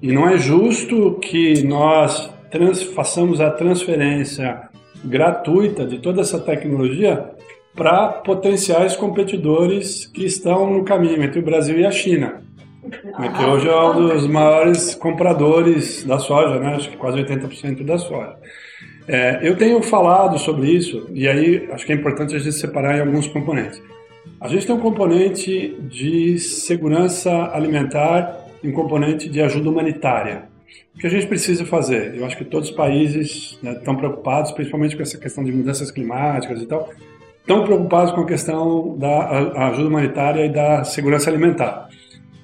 E 0.01 0.11
não 0.11 0.27
é 0.27 0.39
justo 0.39 1.19
que 1.21 1.61
nós 1.61 2.27
trans, 2.49 2.81
façamos 2.81 3.39
a 3.39 3.51
transferência 3.51 4.61
gratuita 5.05 5.85
de 5.85 5.99
toda 5.99 6.21
essa 6.21 6.39
tecnologia 6.39 7.36
para 7.77 8.07
potenciais 8.07 8.95
competidores 8.95 10.07
que 10.07 10.25
estão 10.25 10.73
no 10.73 10.83
caminho 10.83 11.23
entre 11.23 11.39
o 11.39 11.43
Brasil 11.43 11.79
e 11.79 11.85
a 11.85 11.91
China, 11.91 12.41
né, 12.83 13.33
que 13.37 13.45
hoje 13.45 13.69
é 13.69 13.79
um 13.79 14.07
dos 14.07 14.27
maiores 14.27 14.95
compradores 14.95 16.03
da 16.03 16.17
soja, 16.17 16.59
né, 16.59 16.75
acho 16.75 16.89
que 16.89 16.97
quase 16.97 17.19
80% 17.19 17.85
da 17.85 17.99
soja. 17.99 18.35
É, 19.07 19.47
eu 19.47 19.55
tenho 19.55 19.81
falado 19.81 20.39
sobre 20.39 20.71
isso, 20.71 21.07
e 21.13 21.27
aí 21.27 21.69
acho 21.71 21.85
que 21.85 21.93
é 21.93 21.95
importante 21.95 22.35
a 22.35 22.39
gente 22.39 22.55
separar 22.55 22.97
em 22.97 23.01
alguns 23.01 23.27
componentes. 23.27 23.81
A 24.41 24.47
gente 24.47 24.65
tem 24.65 24.75
um 24.75 24.79
componente 24.79 25.77
de 25.81 26.39
segurança 26.39 27.31
alimentar 27.53 28.45
e 28.63 28.67
um 28.67 28.73
componente 28.73 29.29
de 29.29 29.39
ajuda 29.39 29.69
humanitária. 29.69 30.49
O 30.95 30.99
que 30.99 31.05
a 31.05 31.09
gente 31.09 31.27
precisa 31.27 31.63
fazer? 31.63 32.15
Eu 32.15 32.25
acho 32.25 32.35
que 32.35 32.43
todos 32.43 32.69
os 32.69 32.75
países 32.75 33.57
né, 33.61 33.73
estão 33.73 33.95
preocupados, 33.95 34.51
principalmente 34.51 34.95
com 34.95 35.03
essa 35.03 35.17
questão 35.17 35.43
de 35.43 35.51
mudanças 35.51 35.91
climáticas 35.91 36.61
e 36.61 36.65
tal, 36.65 36.89
estão 37.47 37.63
preocupados 37.63 38.11
com 38.11 38.21
a 38.21 38.25
questão 38.25 38.97
da 38.97 39.69
ajuda 39.69 39.87
humanitária 39.87 40.45
e 40.45 40.49
da 40.49 40.83
segurança 40.83 41.29
alimentar. 41.29 41.87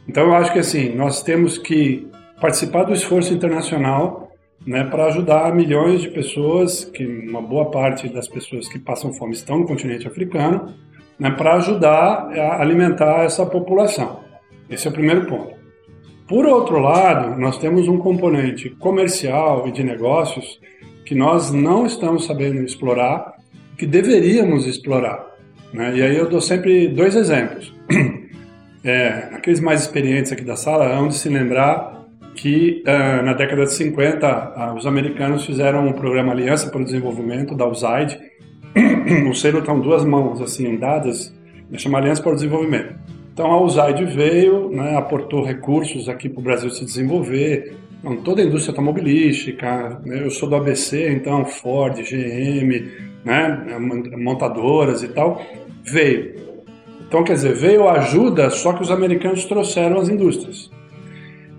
Então 0.07 0.23
eu 0.23 0.33
acho 0.33 0.53
que 0.53 0.59
assim, 0.59 0.95
nós 0.95 1.21
temos 1.21 1.57
que 1.57 2.07
participar 2.39 2.83
do 2.83 2.93
esforço 2.93 3.33
internacional 3.33 4.31
né, 4.65 4.85
para 4.85 5.07
ajudar 5.07 5.53
milhões 5.53 6.01
de 6.01 6.09
pessoas, 6.09 6.85
que 6.85 7.05
uma 7.05 7.41
boa 7.41 7.69
parte 7.69 8.07
das 8.07 8.29
pessoas 8.29 8.69
que 8.69 8.79
passam 8.79 9.11
fome 9.11 9.33
estão 9.33 9.59
no 9.59 9.67
continente 9.67 10.07
africano, 10.07 10.73
né, 11.19 11.31
para 11.31 11.55
ajudar 11.55 12.29
a 12.31 12.61
alimentar 12.61 13.25
essa 13.25 13.45
população. 13.45 14.21
Esse 14.69 14.87
é 14.87 14.89
o 14.89 14.93
primeiro 14.93 15.25
ponto. 15.25 15.53
Por 16.29 16.45
outro 16.45 16.79
lado, 16.79 17.37
nós 17.37 17.57
temos 17.57 17.89
um 17.89 17.97
componente 17.97 18.69
comercial 18.69 19.67
e 19.67 19.71
de 19.73 19.83
negócios 19.83 20.61
que 21.05 21.13
nós 21.13 21.51
não 21.51 21.85
estamos 21.85 22.25
sabendo 22.25 22.61
explorar 22.61 23.33
que 23.77 23.85
deveríamos 23.85 24.65
explorar. 24.65 25.25
Né? 25.73 25.97
E 25.97 26.01
aí 26.01 26.15
eu 26.15 26.29
dou 26.29 26.41
sempre 26.41 26.87
dois 26.87 27.15
exemplos. 27.15 27.73
É, 28.85 29.29
aqueles 29.31 29.61
mais 29.61 29.79
experientes 29.79 30.33
aqui 30.33 30.43
da 30.43 30.57
sala 30.57 30.85
hão 30.93 31.07
de 31.07 31.15
se 31.15 31.29
lembrar 31.29 32.03
que 32.35 32.83
uh, 32.85 33.23
na 33.23 33.31
década 33.31 33.63
de 33.63 33.71
50 33.71 34.73
uh, 34.73 34.75
os 34.75 34.85
americanos 34.85 35.45
fizeram 35.45 35.87
um 35.87 35.93
programa 35.93 36.33
Aliança 36.33 36.69
para 36.69 36.81
o 36.81 36.83
Desenvolvimento, 36.83 37.55
da 37.55 37.65
USAID. 37.65 38.19
o 39.29 39.33
selo 39.33 39.59
estão 39.59 39.79
duas 39.79 40.03
mãos 40.03 40.41
assim 40.41 40.75
dadas, 40.77 41.33
chama 41.77 41.97
Aliança 41.97 42.21
para 42.21 42.33
o 42.33 42.35
Desenvolvimento. 42.35 42.95
Então 43.33 43.51
a 43.51 43.61
USAID 43.61 44.05
veio, 44.05 44.69
né, 44.69 44.97
aportou 44.97 45.43
recursos 45.43 46.09
aqui 46.09 46.27
para 46.27 46.39
o 46.39 46.43
Brasil 46.43 46.69
se 46.69 46.83
desenvolver, 46.83 47.75
então, 48.03 48.17
toda 48.17 48.41
a 48.41 48.45
indústria 48.45 48.71
automobilística, 48.71 50.01
né, 50.03 50.25
eu 50.25 50.29
sou 50.29 50.49
do 50.49 50.57
ABC, 50.57 51.09
então 51.09 51.45
Ford, 51.45 51.95
GM, 51.95 52.91
né, 53.23 53.77
montadoras 54.17 55.03
e 55.03 55.07
tal, 55.07 55.41
veio. 55.81 56.35
Então, 57.07 57.23
quer 57.23 57.33
dizer, 57.33 57.53
veio 57.53 57.87
ajuda, 57.87 58.49
só 58.49 58.73
que 58.73 58.81
os 58.81 58.91
americanos 58.91 59.45
trouxeram 59.45 59.99
as 59.99 60.09
indústrias. 60.09 60.69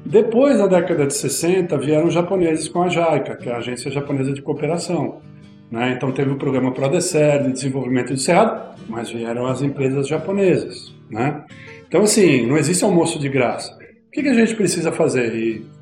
Depois, 0.05 0.59
na 0.59 0.67
década 0.67 1.07
de 1.07 1.15
60, 1.15 1.79
vieram 1.79 2.09
os 2.09 2.15
japoneses 2.15 2.69
com 2.69 2.83
a 2.83 2.89
JICA, 2.89 3.37
que 3.37 3.49
é 3.49 3.53
a 3.53 3.57
Agência 3.57 3.91
Japonesa 3.91 4.35
de 4.35 4.43
Cooperação. 4.43 5.23
Né? 5.71 5.95
Então, 5.97 6.13
teve 6.13 6.31
o 6.31 6.37
programa 6.37 6.73
PRODECER 6.73 7.45
de 7.45 7.53
desenvolvimento 7.53 8.13
do 8.13 8.19
Cerrado, 8.19 8.77
mas 8.87 9.11
vieram 9.11 9.47
as 9.47 9.63
empresas 9.63 10.07
japonesas. 10.07 10.95
Né? 11.09 11.43
Então, 11.89 12.03
assim, 12.03 12.45
não 12.47 12.59
existe 12.59 12.85
almoço 12.85 13.19
de 13.19 13.31
graça. 13.31 13.73
O 13.73 14.11
que, 14.13 14.23
que 14.23 14.29
a 14.29 14.35
gente 14.35 14.55
precisa 14.55 14.93
fazer? 14.93 15.35
E 15.35 15.74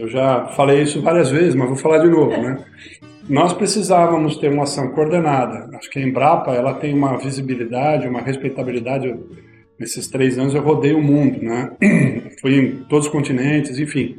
eu 0.00 0.08
já 0.08 0.46
falei 0.56 0.82
isso 0.82 1.02
várias 1.02 1.30
vezes, 1.30 1.54
mas 1.54 1.68
vou 1.68 1.76
falar 1.76 1.98
de 1.98 2.08
novo, 2.08 2.30
né? 2.30 2.58
Nós 3.28 3.52
precisávamos 3.52 4.38
ter 4.38 4.50
uma 4.50 4.64
ação 4.64 4.90
coordenada. 4.92 5.68
Acho 5.76 5.90
que 5.90 5.98
a 5.98 6.02
Embrapa 6.02 6.52
ela 6.52 6.74
tem 6.74 6.94
uma 6.94 7.16
visibilidade, 7.18 8.08
uma 8.08 8.20
respeitabilidade. 8.20 9.14
Nesses 9.78 10.08
três 10.08 10.38
anos 10.38 10.54
eu 10.54 10.62
rodei 10.62 10.94
o 10.94 11.02
mundo, 11.02 11.38
né? 11.42 11.70
Fui 12.40 12.58
em 12.58 12.76
todos 12.88 13.06
os 13.06 13.12
continentes, 13.12 13.78
enfim. 13.78 14.16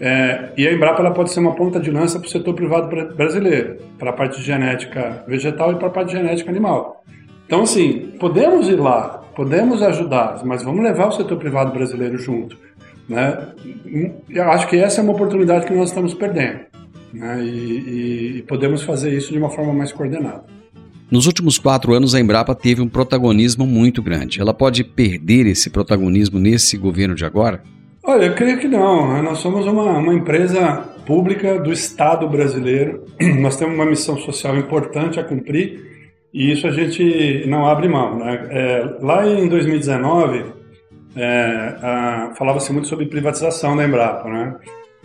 É, 0.00 0.50
e 0.56 0.66
a 0.66 0.72
Embrapa 0.72 1.00
ela 1.00 1.12
pode 1.12 1.30
ser 1.30 1.40
uma 1.40 1.54
ponta 1.54 1.78
de 1.78 1.90
lança 1.90 2.18
para 2.18 2.26
o 2.26 2.30
setor 2.30 2.54
privado 2.54 3.14
brasileiro, 3.14 3.78
para 3.98 4.10
a 4.10 4.12
parte 4.12 4.38
de 4.38 4.44
genética 4.44 5.24
vegetal 5.28 5.72
e 5.72 5.76
para 5.76 5.86
a 5.86 5.90
parte 5.90 6.08
de 6.08 6.16
genética 6.16 6.50
animal. 6.50 7.04
Então, 7.46 7.62
assim, 7.62 8.12
podemos 8.18 8.68
ir 8.68 8.80
lá, 8.80 9.22
podemos 9.36 9.82
ajudar, 9.82 10.44
mas 10.44 10.62
vamos 10.62 10.82
levar 10.82 11.08
o 11.08 11.12
setor 11.12 11.38
privado 11.38 11.72
brasileiro 11.72 12.18
junto. 12.18 12.58
Né? 13.08 13.48
Eu 14.30 14.50
acho 14.50 14.68
que 14.68 14.76
essa 14.76 15.00
é 15.00 15.04
uma 15.04 15.12
oportunidade 15.12 15.66
que 15.66 15.74
nós 15.74 15.90
estamos 15.90 16.14
perdendo 16.14 16.60
né? 17.12 17.42
e, 17.44 18.38
e, 18.38 18.42
podemos 18.42 18.82
fazer 18.82 19.16
isso 19.16 19.32
de 19.32 19.38
uma 19.38 19.50
forma 19.50 19.72
mais 19.72 19.92
coordenada. 19.92 20.44
Nos 21.10 21.26
últimos 21.26 21.58
quatro 21.58 21.92
anos, 21.92 22.14
a 22.14 22.20
Embrapa 22.20 22.54
teve 22.54 22.80
um 22.80 22.88
protagonismo 22.88 23.66
muito 23.66 24.02
grande. 24.02 24.40
Ela 24.40 24.54
pode 24.54 24.82
perder 24.82 25.46
esse 25.46 25.70
protagonismo 25.70 26.38
nesse 26.38 26.76
governo 26.76 27.14
de 27.14 27.24
agora? 27.24 27.62
Olha, 28.02 28.24
eu 28.26 28.34
creio 28.34 28.58
que 28.58 28.66
não. 28.66 29.12
Né? 29.12 29.22
Nós 29.22 29.38
somos 29.38 29.66
uma, 29.66 29.98
uma 29.98 30.14
empresa 30.14 30.76
pública 31.06 31.58
do 31.58 31.72
Estado 31.72 32.28
brasileiro. 32.28 33.04
Nós 33.40 33.56
temos 33.56 33.74
uma 33.74 33.86
missão 33.86 34.18
social 34.18 34.56
importante 34.56 35.20
a 35.20 35.24
cumprir 35.24 35.94
e 36.32 36.50
isso 36.50 36.66
a 36.66 36.70
gente 36.70 37.44
não 37.46 37.64
abre 37.64 37.86
mão. 37.86 38.18
Né? 38.18 38.46
É, 38.50 38.96
lá 39.00 39.24
em 39.26 39.48
2019, 39.48 40.44
é, 41.16 42.34
falava-se 42.36 42.72
muito 42.72 42.88
sobre 42.88 43.06
privatização 43.06 43.76
da 43.76 43.84
Embrapa, 43.84 44.28
né? 44.28 44.56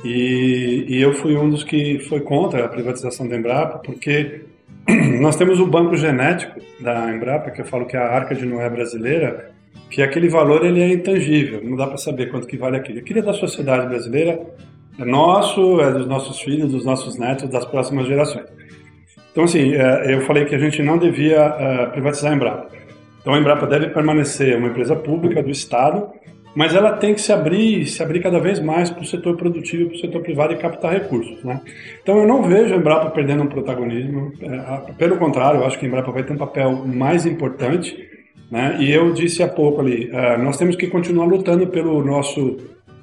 E, 0.03 0.85
e, 0.87 1.01
eu 1.01 1.13
fui 1.13 1.35
um 1.35 1.49
dos 1.49 1.63
que 1.63 1.99
foi 2.07 2.21
contra 2.21 2.65
a 2.65 2.69
privatização 2.69 3.27
da 3.27 3.35
Embrapa, 3.35 3.79
porque 3.79 4.41
nós 5.19 5.35
temos 5.35 5.59
o 5.59 5.67
banco 5.67 5.95
genético 5.97 6.59
da 6.79 7.13
Embrapa, 7.13 7.51
que 7.51 7.61
eu 7.61 7.65
falo 7.65 7.85
que 7.85 7.97
é 7.97 7.99
a 7.99 8.07
arca 8.07 8.33
de 8.33 8.45
Noé 8.45 8.69
brasileira, 8.69 9.51
que 9.89 10.01
aquele 10.01 10.29
valor 10.29 10.65
ele 10.65 10.81
é 10.81 10.93
intangível, 10.93 11.61
não 11.63 11.75
dá 11.75 11.85
para 11.85 11.97
saber 11.97 12.31
quanto 12.31 12.47
que 12.47 12.57
vale 12.57 12.77
aquilo. 12.77 12.99
Aquilo 12.99 13.19
é 13.19 13.21
da 13.23 13.33
sociedade 13.33 13.87
brasileira, 13.87 14.39
é 14.97 15.05
nosso, 15.05 15.81
é 15.81 15.91
dos 15.91 16.07
nossos 16.07 16.39
filhos, 16.39 16.71
dos 16.71 16.85
nossos 16.85 17.17
netos, 17.17 17.49
das 17.49 17.65
próximas 17.65 18.07
gerações. 18.07 18.45
Então, 19.31 19.43
assim, 19.43 19.73
é, 19.73 20.13
eu 20.13 20.21
falei 20.21 20.45
que 20.45 20.55
a 20.55 20.59
gente 20.59 20.81
não 20.81 20.97
devia 20.97 21.37
é, 21.37 21.85
privatizar 21.87 22.31
a 22.31 22.35
Embrapa. 22.35 22.69
Então 23.21 23.33
a 23.33 23.39
Embrapa 23.39 23.67
deve 23.67 23.89
permanecer 23.89 24.57
uma 24.57 24.67
empresa 24.67 24.95
pública 24.95 25.43
do 25.43 25.49
Estado, 25.49 26.09
mas 26.55 26.73
ela 26.73 26.93
tem 26.93 27.13
que 27.13 27.21
se 27.21 27.31
abrir, 27.31 27.85
se 27.85 28.01
abrir 28.01 28.21
cada 28.21 28.39
vez 28.39 28.59
mais 28.59 28.89
para 28.89 29.01
o 29.01 29.05
setor 29.05 29.37
produtivo, 29.37 29.89
para 29.89 29.95
o 29.95 29.99
setor 29.99 30.21
privado 30.21 30.53
e 30.53 30.57
captar 30.57 30.93
recursos. 30.93 31.43
Né? 31.43 31.61
Então 32.01 32.17
eu 32.17 32.27
não 32.27 32.41
vejo 32.43 32.73
a 32.73 32.77
Embrapa 32.77 33.09
perdendo 33.11 33.43
um 33.43 33.47
protagonismo, 33.47 34.31
é, 34.41 34.91
pelo 34.93 35.17
contrário, 35.17 35.59
eu 35.59 35.65
acho 35.65 35.77
que 35.77 35.85
a 35.85 35.87
Embrapa 35.87 36.11
vai 36.11 36.23
ter 36.23 36.33
um 36.33 36.37
papel 36.37 36.85
mais 36.85 37.25
importante. 37.25 37.95
Né? 38.49 38.77
E 38.79 38.91
eu 38.91 39.13
disse 39.13 39.43
há 39.43 39.47
pouco 39.47 39.81
ali, 39.81 40.09
é, 40.11 40.37
nós 40.37 40.57
temos 40.57 40.75
que 40.75 40.87
continuar 40.87 41.25
lutando 41.25 41.67
pelo 41.67 42.03
nosso 42.03 42.57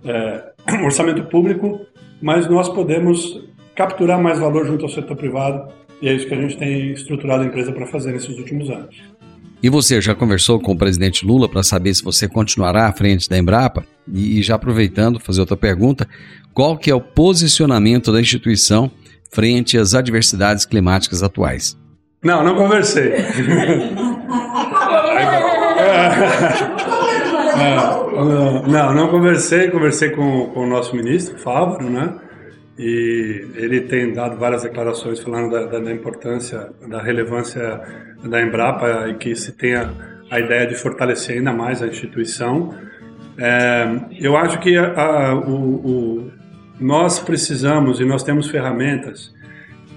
é, 0.05 0.43
orçamento 0.85 1.23
público, 1.25 1.81
mas 2.21 2.49
nós 2.49 2.69
podemos 2.69 3.47
capturar 3.77 4.21
mais 4.21 4.41
valor 4.41 4.67
junto 4.67 4.85
ao 4.85 4.89
setor 4.89 5.17
privado 5.17 5.71
e 6.01 6.09
é 6.09 6.13
isso 6.13 6.27
que 6.27 6.35
a 6.35 6.41
gente 6.41 6.59
tem 6.59 6.93
estruturado 6.93 7.43
a 7.43 7.47
empresa 7.47 7.73
para 7.73 7.87
fazer 7.87 8.13
nesses 8.13 8.37
últimos 8.39 8.69
anos. 8.69 8.97
E 9.63 9.69
você 9.69 10.01
já 10.01 10.15
conversou 10.15 10.61
com 10.61 10.73
o 10.73 10.79
presidente 10.79 11.25
Lula 11.27 11.49
para 11.49 11.63
saber 11.63 11.95
se 11.95 12.03
você 12.03 12.29
continuará 12.29 12.87
à 12.87 12.93
frente 12.93 13.29
da 13.29 13.39
Embrapa? 13.39 13.85
E, 14.13 14.43
já 14.43 14.55
aproveitando, 14.55 15.19
fazer 15.19 15.41
outra 15.41 15.57
pergunta, 15.57 16.07
qual 16.53 16.77
que 16.77 16.91
é 16.91 16.95
o 16.95 17.01
posicionamento 17.01 18.13
da 18.13 18.21
instituição 18.21 18.91
frente 19.31 19.77
às 19.77 19.95
adversidades 19.95 20.65
climáticas 20.65 21.23
atuais? 21.23 21.77
Não, 22.23 22.45
não 22.45 22.55
conversei. 22.55 23.13
É, 27.57 27.77
não, 28.69 28.95
não 28.95 29.09
conversei, 29.09 29.71
conversei 29.71 30.11
com, 30.11 30.51
com 30.51 30.65
o 30.65 30.67
nosso 30.67 30.95
ministro, 30.95 31.39
Fábio, 31.39 31.89
né? 31.89 32.15
E 32.79 33.47
ele 33.55 33.83
tem 33.83 34.13
dado 34.13 34.37
várias 34.37 34.63
declarações 34.63 35.19
falando 35.21 35.51
da, 35.51 35.65
da, 35.65 35.79
da 35.79 35.93
importância, 35.93 36.71
da 36.87 37.01
relevância 37.01 37.81
da 38.23 38.43
Embrapa 38.43 39.09
e 39.09 39.15
que 39.15 39.35
se 39.35 39.53
tenha 39.53 39.91
a 40.31 40.41
ideia 40.41 40.67
de 40.67 40.75
fortalecer 40.75 41.39
ainda 41.39 41.53
mais 41.53 41.83
a 41.83 41.87
instituição. 41.87 42.75
É, 43.39 43.87
eu 44.19 44.37
acho 44.37 44.59
que 44.61 44.77
a, 44.77 44.93
a, 44.93 45.35
o, 45.35 45.51
o, 45.53 46.33
nós 46.81 47.19
precisamos 47.19 48.01
e 48.01 48.05
nós 48.05 48.23
temos 48.23 48.49
ferramentas 48.49 49.35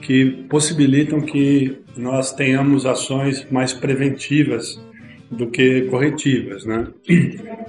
que 0.02 0.46
possibilitam 0.50 1.22
que 1.22 1.78
nós 1.98 2.32
tenhamos 2.32 2.86
ações 2.86 3.46
mais 3.52 3.74
preventivas 3.74 4.82
do 5.30 5.48
que 5.48 5.82
corretivas, 5.84 6.66
né? 6.66 6.88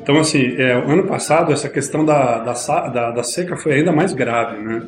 Então, 0.03 0.19
assim, 0.19 0.57
é, 0.57 0.73
ano 0.73 1.05
passado 1.05 1.53
essa 1.53 1.69
questão 1.69 2.05
da, 2.05 2.39
da, 2.39 2.53
da, 2.89 3.11
da, 3.11 3.23
seca 3.23 3.57
foi 3.57 3.75
ainda 3.75 3.93
mais 3.93 4.13
grave, 4.13 4.59
né? 4.63 4.83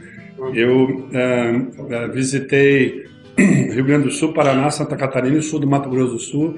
Eu 0.55 1.09
é, 1.13 1.55
é, 1.91 2.09
visitei 2.09 3.05
Rio 3.39 3.85
Grande 3.85 4.05
do 4.05 4.11
Sul, 4.11 4.33
Paraná, 4.33 4.71
Santa 4.71 4.97
Catarina 4.97 5.39
e 5.39 5.43
sul 5.43 5.61
do 5.61 5.67
Mato 5.67 5.89
Grosso 5.89 6.13
do 6.13 6.19
Sul 6.19 6.57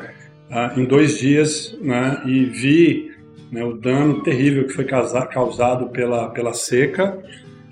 uh, 0.51 0.81
em 0.81 0.85
dois 0.85 1.19
dias, 1.19 1.77
né? 1.83 2.23
E 2.27 2.45
vi 2.45 3.11
né, 3.51 3.65
o 3.65 3.73
dano 3.73 4.23
terrível 4.23 4.67
que 4.67 4.73
foi 4.73 4.85
causado 4.85 5.89
pela, 5.89 6.31
pela 6.31 6.55
seca. 6.55 7.19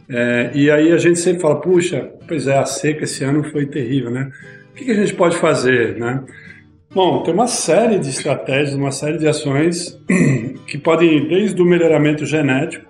É, 0.09 0.51
e 0.55 0.71
aí 0.71 0.93
a 0.93 0.99
gente 0.99 1.19
sempre 1.19 1.41
fala, 1.41 1.61
puxa, 1.61 2.11
pois 2.29 2.47
é, 2.47 2.59
a 2.59 2.67
seca 2.67 3.05
esse 3.05 3.25
ano 3.25 3.43
foi 3.45 3.67
terrível, 3.67 4.11
né? 4.11 4.31
O 4.71 4.75
que, 4.75 4.85
que 4.85 4.91
a 4.91 4.95
gente 4.95 5.15
pode 5.15 5.37
fazer, 5.37 5.97
né? 5.99 6.23
Bom, 6.95 7.23
tem 7.23 7.33
uma 7.33 7.47
série 7.47 7.99
de 7.99 8.11
estratégias, 8.11 8.75
uma 8.75 8.93
série 8.93 9.17
de 9.17 9.27
ações 9.27 9.99
que 10.69 10.77
podem 10.77 11.17
ir 11.17 11.29
desde 11.29 11.63
o 11.63 11.65
melhoramento 11.65 12.27
genético, 12.27 12.85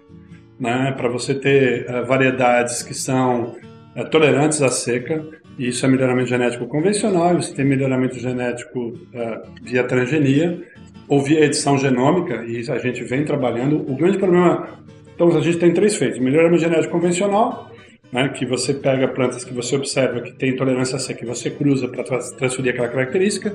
né, 0.59 0.93
para 0.97 1.09
você 1.09 1.33
ter 1.35 1.88
uh, 1.88 2.05
variedades 2.05 2.83
que 2.83 2.95
são 2.95 3.55
uh, 3.97 4.05
tolerantes 4.11 4.61
à 4.61 4.69
seca, 4.71 5.25
e 5.57 5.69
isso 5.69 5.87
é 5.87 5.88
melhoramento 5.88 6.29
genético 6.29 6.67
convencional, 6.67 7.37
você 7.37 7.55
tem 7.55 7.65
melhoramento 7.65 8.19
genético 8.19 8.88
uh, 8.88 9.49
via 9.62 9.85
transgenia 9.85 10.61
ou 11.07 11.23
via 11.23 11.45
edição 11.45 11.79
genômica, 11.79 12.45
e 12.45 12.59
a 12.69 12.79
gente 12.79 13.05
vem 13.05 13.25
trabalhando. 13.25 13.88
O 13.88 13.95
grande 13.95 14.19
problema, 14.19 14.81
então 15.15 15.29
a 15.29 15.41
gente 15.41 15.59
tem 15.59 15.73
três 15.73 15.95
feitos: 15.95 16.19
melhoramento 16.19 16.61
genético 16.61 16.91
convencional, 16.91 17.71
né, 18.12 18.29
que 18.31 18.45
você 18.45 18.75
pega 18.75 19.07
plantas 19.07 19.45
que 19.45 19.55
você 19.55 19.77
observa 19.77 20.21
que 20.21 20.33
tem 20.33 20.57
tolerância 20.57 20.97
à 20.97 20.99
seca 20.99 21.25
e 21.25 21.27
você 21.27 21.51
cruza 21.51 21.87
para 21.87 22.03
transferir 22.03 22.73
aquela 22.73 22.88
característica. 22.88 23.55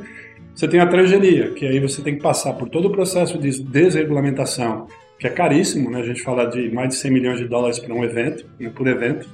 Você 0.57 0.67
tem 0.67 0.79
a 0.79 0.87
transgenia, 0.87 1.51
que 1.51 1.67
aí 1.67 1.79
você 1.79 2.01
tem 2.01 2.15
que 2.15 2.21
passar 2.23 2.53
por 2.53 2.67
todo 2.67 2.87
o 2.87 2.91
processo 2.91 3.37
de 3.37 3.61
desregulamentação, 3.63 4.87
que 5.19 5.27
é 5.27 5.29
caríssimo, 5.29 5.91
né? 5.91 5.99
a 5.99 6.03
gente 6.03 6.23
fala 6.23 6.45
de 6.45 6.73
mais 6.73 6.89
de 6.89 6.95
100 6.95 7.11
milhões 7.11 7.37
de 7.37 7.47
dólares 7.47 7.77
para 7.77 7.93
um 7.93 8.03
evento, 8.03 8.43
né, 8.59 8.71
por 8.75 8.87
evento. 8.87 9.29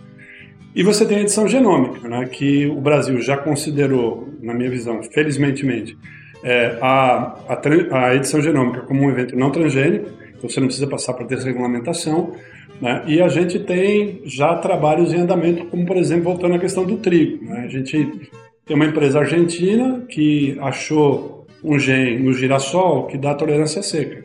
E 0.75 0.83
você 0.83 1.05
tem 1.05 1.19
a 1.19 1.21
edição 1.21 1.47
genômica, 1.47 2.09
né, 2.09 2.25
que 2.25 2.65
o 2.67 2.81
Brasil 2.81 3.21
já 3.21 3.37
considerou, 3.37 4.33
na 4.41 4.53
minha 4.53 4.69
visão, 4.69 5.01
felizmente, 5.01 5.97
é, 6.43 6.77
a, 6.81 7.37
a, 7.47 8.07
a, 8.07 8.15
edição 8.15 8.41
genômica 8.41 8.81
como 8.81 9.03
um 9.03 9.09
evento 9.09 9.33
não 9.33 9.49
transgênico, 9.49 10.09
então 10.37 10.49
você 10.49 10.59
não 10.59 10.67
precisa 10.67 10.87
passar 10.87 11.13
por 11.13 11.25
desregulamentação. 11.25 12.35
Né, 12.81 13.01
e 13.07 13.21
a 13.21 13.29
gente 13.29 13.59
tem 13.59 14.21
já 14.25 14.55
trabalhos 14.57 15.13
em 15.13 15.19
andamento, 15.19 15.67
como 15.67 15.85
por 15.85 15.95
exemplo, 15.95 16.25
voltando 16.25 16.55
à 16.55 16.59
questão 16.59 16.83
do 16.83 16.97
trigo. 16.97 17.45
Né, 17.45 17.63
a 17.65 17.69
gente 17.69 18.29
tem 18.65 18.75
uma 18.75 18.85
empresa 18.85 19.19
argentina 19.19 20.05
que 20.07 20.57
achou 20.61 21.45
um 21.63 21.77
gene 21.77 22.19
no 22.19 22.33
girassol 22.33 23.07
que 23.07 23.17
dá 23.17 23.33
tolerância 23.33 23.81
seca. 23.81 24.23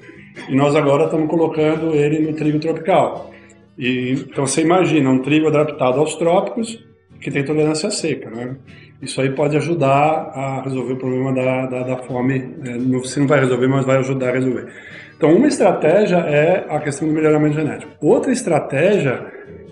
E 0.49 0.55
nós 0.55 0.77
agora 0.77 1.05
estamos 1.05 1.29
colocando 1.29 1.95
ele 1.95 2.21
no 2.21 2.33
trigo 2.35 2.59
tropical. 2.59 3.33
E, 3.77 4.13
então 4.13 4.47
você 4.47 4.63
imagina 4.63 5.11
um 5.11 5.21
trigo 5.21 5.49
adaptado 5.49 5.99
aos 5.99 6.15
trópicos 6.17 6.85
que 7.21 7.31
tem 7.31 7.45
tolerância 7.45 7.91
seca. 7.91 8.31
Né? 8.31 8.57
Isso 9.03 9.21
aí 9.21 9.31
pode 9.31 9.57
ajudar 9.57 10.31
a 10.35 10.63
resolver 10.63 10.93
o 10.93 10.97
problema 10.97 11.33
da, 11.33 11.67
da, 11.67 11.83
da 11.83 11.97
fome. 11.99 12.55
É, 12.65 12.79
você 12.79 13.19
não 13.19 13.27
vai 13.27 13.41
resolver, 13.41 13.67
mas 13.67 13.85
vai 13.85 13.99
ajudar 13.99 14.29
a 14.29 14.33
resolver. 14.33 14.69
Então, 15.17 15.35
uma 15.35 15.49
estratégia 15.49 16.19
é 16.19 16.65
a 16.69 16.79
questão 16.79 17.09
do 17.09 17.15
melhoramento 17.15 17.57
genético. 17.57 17.93
Outra 18.01 18.31
estratégia 18.31 19.27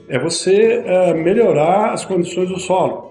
é 0.09 0.19
você 0.19 0.83
é, 0.85 1.15
melhorar 1.15 1.93
as 1.93 2.05
condições 2.05 2.49
do 2.49 2.59
solo 2.59 3.06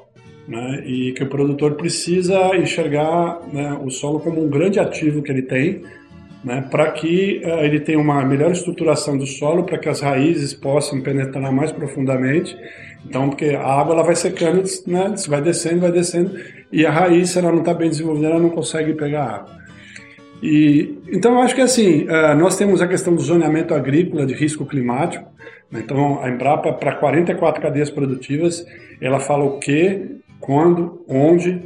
né, 0.48 0.84
e 0.86 1.12
que 1.14 1.24
o 1.24 1.28
produtor 1.28 1.76
precisa 1.76 2.56
enxergar 2.56 3.40
né, 3.52 3.80
o 3.84 3.90
solo 3.90 4.20
como 4.20 4.44
um 4.44 4.50
grande 4.50 4.80
ativo 4.80 5.22
que 5.22 5.32
ele 5.32 5.42
tem, 5.42 5.82
né, 6.44 6.64
para 6.70 6.92
que 6.92 7.42
uh, 7.44 7.64
ele 7.64 7.80
tenha 7.80 8.00
uma 8.00 8.24
melhor 8.24 8.52
estruturação 8.52 9.18
do 9.18 9.26
solo, 9.26 9.64
para 9.64 9.80
que 9.80 9.90
as 9.90 10.02
raízes 10.02 10.54
possam 10.54 11.02
penetrar 11.02 11.52
mais 11.52 11.72
profundamente. 11.72 12.56
Então, 13.04 13.30
porque 13.30 13.50
a 13.50 13.64
água 13.64 13.94
ela 13.94 14.04
vai 14.04 14.16
secando, 14.16 14.64
né, 14.86 15.16
vai 15.28 15.42
descendo, 15.42 15.82
vai 15.82 15.92
descendo, 15.92 16.38
e 16.72 16.86
a 16.86 16.92
raiz, 16.92 17.32
se 17.32 17.40
ela 17.40 17.52
não 17.52 17.60
está 17.60 17.74
bem 17.74 17.90
desenvolvida, 17.90 18.28
ela 18.28 18.40
não 18.40 18.50
consegue 18.50 18.94
pegar 18.94 19.24
água. 19.24 19.56
E, 20.44 21.00
então, 21.12 21.34
eu 21.34 21.42
acho 21.42 21.56
que 21.56 21.62
assim, 21.62 22.04
uh, 22.04 22.36
nós 22.38 22.56
temos 22.56 22.82
a 22.82 22.88
questão 22.88 23.16
do 23.16 23.22
zoneamento 23.22 23.74
agrícola 23.74 24.26
de 24.26 24.36
risco 24.36 24.66
climático. 24.66 25.26
Né, 25.72 25.82
então, 25.84 26.22
a 26.22 26.30
Embrapa, 26.30 26.74
para 26.74 26.94
44 26.96 27.60
cadeias 27.60 27.90
produtivas, 27.90 28.64
ela 29.02 29.20
fala 29.20 29.44
o 29.44 29.60
que, 29.60 30.20
quando, 30.46 31.04
onde 31.08 31.62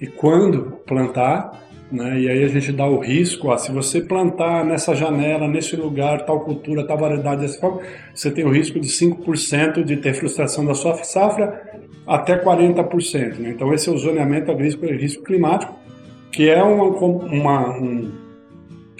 e 0.00 0.06
quando 0.06 0.78
plantar, 0.84 1.64
né? 1.90 2.20
E 2.20 2.28
aí 2.28 2.42
a 2.42 2.48
gente 2.48 2.72
dá 2.72 2.86
o 2.86 2.98
risco, 2.98 3.48
ó, 3.48 3.56
se 3.56 3.70
você 3.70 4.00
plantar 4.00 4.64
nessa 4.64 4.94
janela, 4.94 5.46
nesse 5.46 5.76
lugar, 5.76 6.24
tal 6.24 6.40
cultura, 6.40 6.84
tal 6.84 6.98
variedade 6.98 7.42
dessa 7.42 7.60
forma, 7.60 7.80
você 8.12 8.30
tem 8.30 8.44
o 8.44 8.50
risco 8.50 8.80
de 8.80 8.88
5% 8.88 9.84
de 9.84 9.96
ter 9.98 10.14
frustração 10.14 10.64
da 10.64 10.74
sua 10.74 10.94
safra 11.04 11.62
até 12.04 12.36
40%. 12.36 13.38
Né? 13.38 13.50
Então 13.50 13.72
esse 13.72 13.88
é 13.88 13.92
o 13.92 13.98
zoneamento 13.98 14.50
agrícola 14.50 14.90
e 14.92 14.96
risco 14.96 15.22
climático, 15.22 15.72
que 16.32 16.48
é 16.48 16.62
uma, 16.62 16.84
uma, 16.84 17.78
um, 17.78 18.10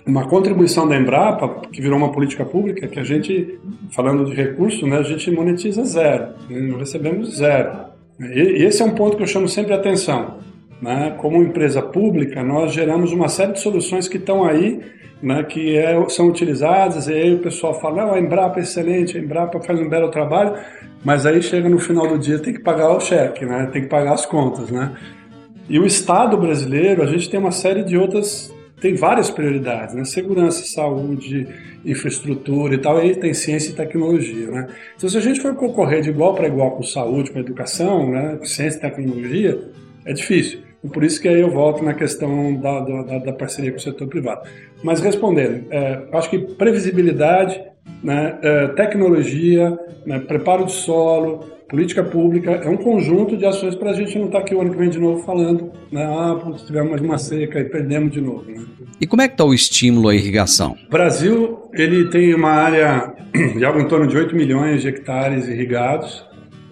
uma 0.06 0.28
contribuição 0.28 0.86
da 0.86 0.96
Embrapa, 0.96 1.66
que 1.72 1.82
virou 1.82 1.98
uma 1.98 2.12
política 2.12 2.44
pública, 2.44 2.86
que 2.86 3.00
a 3.00 3.04
gente, 3.04 3.58
falando 3.90 4.24
de 4.24 4.34
recurso, 4.34 4.86
né, 4.86 4.98
a 4.98 5.02
gente 5.02 5.28
monetiza 5.32 5.84
zero, 5.84 6.34
né? 6.48 6.60
não 6.60 6.78
recebemos 6.78 7.36
zero. 7.36 7.93
Esse 8.20 8.82
é 8.82 8.84
um 8.84 8.94
ponto 8.94 9.16
que 9.16 9.22
eu 9.22 9.26
chamo 9.26 9.48
sempre 9.48 9.74
atenção. 9.74 10.38
Né? 10.80 11.16
Como 11.18 11.42
empresa 11.42 11.82
pública, 11.82 12.42
nós 12.42 12.72
geramos 12.72 13.12
uma 13.12 13.28
série 13.28 13.52
de 13.52 13.60
soluções 13.60 14.06
que 14.06 14.18
estão 14.18 14.44
aí, 14.44 14.80
né, 15.22 15.42
que 15.42 15.76
é, 15.76 15.96
são 16.08 16.28
utilizadas, 16.28 17.08
e 17.08 17.12
aí 17.12 17.34
o 17.34 17.38
pessoal 17.38 17.80
fala, 17.80 18.04
não, 18.04 18.14
a 18.14 18.20
Embrapa 18.20 18.60
é 18.60 18.62
excelente, 18.62 19.16
a 19.16 19.20
Embrapa 19.20 19.58
faz 19.60 19.80
um 19.80 19.88
belo 19.88 20.10
trabalho, 20.10 20.54
mas 21.02 21.24
aí 21.24 21.42
chega 21.42 21.68
no 21.68 21.78
final 21.78 22.06
do 22.06 22.18
dia 22.18 22.38
tem 22.38 22.52
que 22.52 22.60
pagar 22.60 22.94
o 22.94 23.00
cheque, 23.00 23.46
né? 23.46 23.68
tem 23.72 23.82
que 23.82 23.88
pagar 23.88 24.12
as 24.12 24.26
contas. 24.26 24.70
Né? 24.70 24.92
E 25.68 25.78
o 25.78 25.86
Estado 25.86 26.36
brasileiro, 26.36 27.02
a 27.02 27.06
gente 27.06 27.30
tem 27.30 27.40
uma 27.40 27.52
série 27.52 27.82
de 27.82 27.96
outras 27.96 28.53
tem 28.80 28.94
várias 28.94 29.30
prioridades, 29.30 29.94
né? 29.94 30.04
Segurança, 30.04 30.64
saúde, 30.64 31.46
infraestrutura 31.84 32.74
e 32.74 32.78
tal, 32.78 32.96
aí 32.96 33.14
tem 33.14 33.32
ciência 33.32 33.70
e 33.70 33.74
tecnologia, 33.74 34.50
né? 34.50 34.68
Então, 34.96 35.08
se 35.08 35.16
a 35.16 35.20
gente 35.20 35.40
for 35.40 35.54
concorrer 35.54 36.02
de 36.02 36.10
igual 36.10 36.34
para 36.34 36.46
igual 36.46 36.72
com 36.72 36.82
saúde, 36.82 37.30
com 37.30 37.38
educação, 37.38 38.10
né? 38.10 38.38
Ciência 38.42 38.78
e 38.78 38.80
tecnologia, 38.80 39.60
é 40.04 40.12
difícil. 40.12 40.60
E 40.82 40.88
por 40.88 41.02
isso 41.02 41.20
que 41.20 41.28
aí 41.28 41.40
eu 41.40 41.50
volto 41.50 41.82
na 41.82 41.94
questão 41.94 42.54
da, 42.56 42.80
da, 42.80 43.18
da 43.18 43.32
parceria 43.32 43.70
com 43.70 43.78
o 43.78 43.80
setor 43.80 44.06
privado. 44.06 44.46
Mas 44.82 45.00
respondendo, 45.00 45.64
é, 45.70 46.02
acho 46.12 46.28
que 46.28 46.38
previsibilidade, 46.38 47.58
né, 48.02 48.38
é, 48.42 48.68
tecnologia, 48.68 49.78
né, 50.04 50.18
preparo 50.18 50.66
de 50.66 50.72
solo, 50.72 51.40
política 51.68 52.02
pública, 52.04 52.50
é 52.50 52.68
um 52.68 52.76
conjunto 52.76 53.36
de 53.36 53.46
ações 53.46 53.74
para 53.74 53.90
a 53.90 53.94
gente 53.94 54.18
não 54.18 54.26
estar 54.26 54.38
tá 54.38 54.44
aqui 54.44 54.54
o 54.54 54.60
ano 54.60 54.70
que 54.70 54.76
vem 54.76 54.90
de 54.90 54.98
novo 54.98 55.22
falando, 55.22 55.72
né, 55.90 56.04
ah, 56.04 56.38
tivemos 56.66 56.90
mais 56.90 57.02
uma 57.02 57.18
seca 57.18 57.58
e 57.58 57.64
perdemos 57.64 58.12
de 58.12 58.20
novo. 58.20 58.44
Né? 58.50 58.64
E 59.00 59.06
como 59.06 59.22
é 59.22 59.28
que 59.28 59.34
está 59.34 59.44
o 59.44 59.54
estímulo 59.54 60.08
à 60.08 60.14
irrigação? 60.14 60.76
O 60.86 60.90
Brasil 60.90 61.70
ele 61.72 62.10
tem 62.10 62.34
uma 62.34 62.50
área 62.50 63.12
de 63.56 63.64
algo 63.64 63.80
em 63.80 63.88
torno 63.88 64.06
de 64.06 64.16
8 64.16 64.34
milhões 64.36 64.82
de 64.82 64.88
hectares 64.88 65.48
irrigados, 65.48 66.24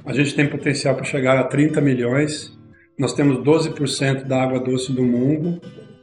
a 0.04 0.12
gente 0.12 0.34
tem 0.34 0.46
potencial 0.46 0.94
para 0.94 1.04
chegar 1.04 1.38
a 1.38 1.44
30 1.44 1.80
milhões, 1.80 2.56
nós 2.98 3.14
temos 3.14 3.38
12% 3.38 4.24
da 4.24 4.42
água 4.42 4.60
doce 4.60 4.92
do 4.92 5.02
mundo, 5.02 5.60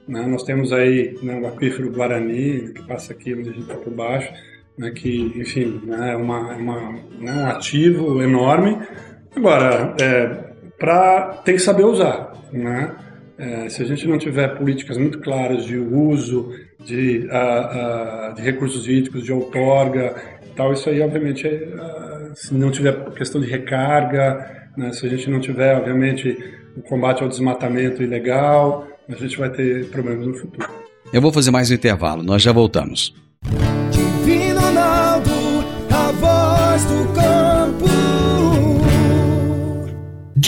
né? 0.08 0.26
nós 0.26 0.44
temos 0.44 0.74
aí 0.74 1.16
né, 1.22 1.40
o 1.40 1.48
aquífero 1.48 1.92
Guarani, 1.92 2.74
que 2.74 2.82
passa 2.88 3.14
aqui 3.14 3.34
onde 3.34 3.50
a 3.50 3.54
gente 3.54 3.62
está 3.62 3.76
por 3.76 3.94
baixo, 3.94 4.34
né, 4.80 4.92
que, 4.92 5.34
enfim, 5.36 5.82
né, 5.86 6.14
é 6.14 6.16
uma, 6.16 6.56
uma, 6.56 6.92
né, 7.20 7.34
um 7.34 7.48
ativo 7.48 8.24
enorme. 8.24 8.78
Agora, 9.36 9.94
é, 10.00 10.26
tem 11.44 11.56
que 11.56 11.62
saber 11.62 11.84
usar. 11.84 12.32
Né? 12.54 12.96
É, 13.38 13.68
se 13.70 13.84
a 13.84 13.86
gente 13.86 14.08
não 14.08 14.18
tiver 14.18 14.48
políticas 14.58 14.98
muito 14.98 15.20
claras 15.20 15.66
de 15.66 15.78
uso 15.78 16.54
de, 16.84 17.28
uh, 17.28 18.32
uh, 18.32 18.36
de 18.36 18.42
recursos 18.42 18.88
hídricos, 18.88 19.24
de 19.24 19.34
outorga, 19.34 20.16
tal, 20.56 20.72
isso 20.72 20.90
aí, 20.90 21.02
obviamente, 21.02 21.46
é, 21.46 21.52
uh, 21.52 22.34
se 22.34 22.54
não 22.54 22.72
tiver 22.72 23.12
questão 23.12 23.42
de 23.42 23.48
recarga, 23.48 24.70
né, 24.78 24.94
se 24.94 25.06
a 25.06 25.10
gente 25.10 25.30
não 25.30 25.42
tiver, 25.42 25.76
obviamente, 25.76 26.38
o 26.78 26.82
combate 26.82 27.22
ao 27.22 27.28
desmatamento 27.28 28.02
ilegal, 28.02 28.88
a 29.10 29.16
gente 29.16 29.38
vai 29.38 29.50
ter 29.50 29.88
problemas 29.90 30.26
no 30.26 30.34
futuro. 30.36 30.70
Eu 31.12 31.22
vou 31.22 31.34
fazer 31.34 31.52
mais 31.52 31.70
um 31.70 31.74
intervalo, 31.74 32.24
nós 32.24 32.42
já 32.42 32.54
voltamos. 32.54 33.14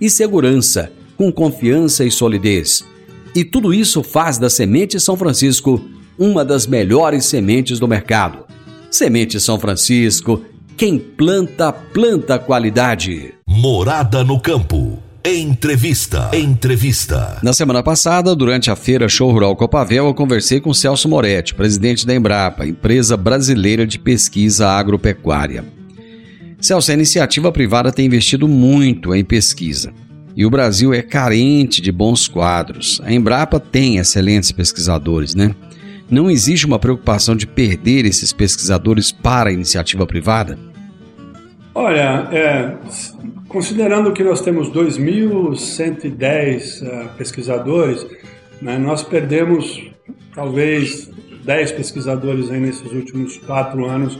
e 0.00 0.08
segurança, 0.08 0.90
com 1.16 1.30
confiança 1.30 2.04
e 2.04 2.10
solidez. 2.10 2.84
E 3.34 3.44
tudo 3.44 3.72
isso 3.74 4.02
faz 4.02 4.38
da 4.38 4.48
Semente 4.48 4.98
São 4.98 5.16
Francisco 5.16 5.84
uma 6.18 6.44
das 6.44 6.66
melhores 6.66 7.24
sementes 7.26 7.78
do 7.78 7.88
mercado. 7.88 8.44
Semente 8.90 9.40
São 9.40 9.58
Francisco, 9.58 10.42
quem 10.76 10.98
planta, 10.98 11.72
planta 11.72 12.38
qualidade. 12.38 13.34
Morada 13.46 14.24
no 14.24 14.40
campo. 14.40 14.98
Entrevista. 15.24 16.30
Entrevista. 16.32 17.38
Na 17.42 17.52
semana 17.52 17.82
passada, 17.82 18.34
durante 18.34 18.70
a 18.70 18.76
feira 18.76 19.08
Show 19.08 19.30
Rural 19.30 19.54
Copavel, 19.54 20.06
eu 20.06 20.14
conversei 20.14 20.60
com 20.60 20.72
Celso 20.72 21.08
Moretti, 21.08 21.54
presidente 21.54 22.06
da 22.06 22.14
Embrapa, 22.14 22.66
empresa 22.66 23.16
brasileira 23.18 23.86
de 23.86 23.98
pesquisa 23.98 24.68
agropecuária. 24.68 25.79
Celso, 26.60 26.90
a 26.90 26.94
iniciativa 26.94 27.50
privada 27.50 27.90
tem 27.90 28.06
investido 28.06 28.46
muito 28.46 29.14
em 29.14 29.24
pesquisa. 29.24 29.92
E 30.36 30.44
o 30.44 30.50
Brasil 30.50 30.92
é 30.92 31.02
carente 31.02 31.80
de 31.80 31.90
bons 31.90 32.28
quadros. 32.28 33.00
A 33.04 33.12
Embrapa 33.12 33.58
tem 33.58 33.96
excelentes 33.96 34.52
pesquisadores, 34.52 35.34
né? 35.34 35.54
Não 36.10 36.30
existe 36.30 36.66
uma 36.66 36.78
preocupação 36.78 37.34
de 37.36 37.46
perder 37.46 38.04
esses 38.04 38.32
pesquisadores 38.32 39.12
para 39.12 39.50
a 39.50 39.52
iniciativa 39.52 40.06
privada? 40.06 40.58
Olha, 41.74 42.28
é, 42.32 42.74
considerando 43.48 44.12
que 44.12 44.24
nós 44.24 44.40
temos 44.40 44.68
2.110 44.70 46.82
uh, 46.82 47.10
pesquisadores, 47.16 48.04
né, 48.60 48.76
nós 48.76 49.04
perdemos 49.04 49.80
talvez 50.34 51.08
10 51.44 51.72
pesquisadores 51.72 52.50
aí 52.50 52.60
nesses 52.60 52.92
últimos 52.92 53.38
quatro 53.38 53.86
anos 53.86 54.18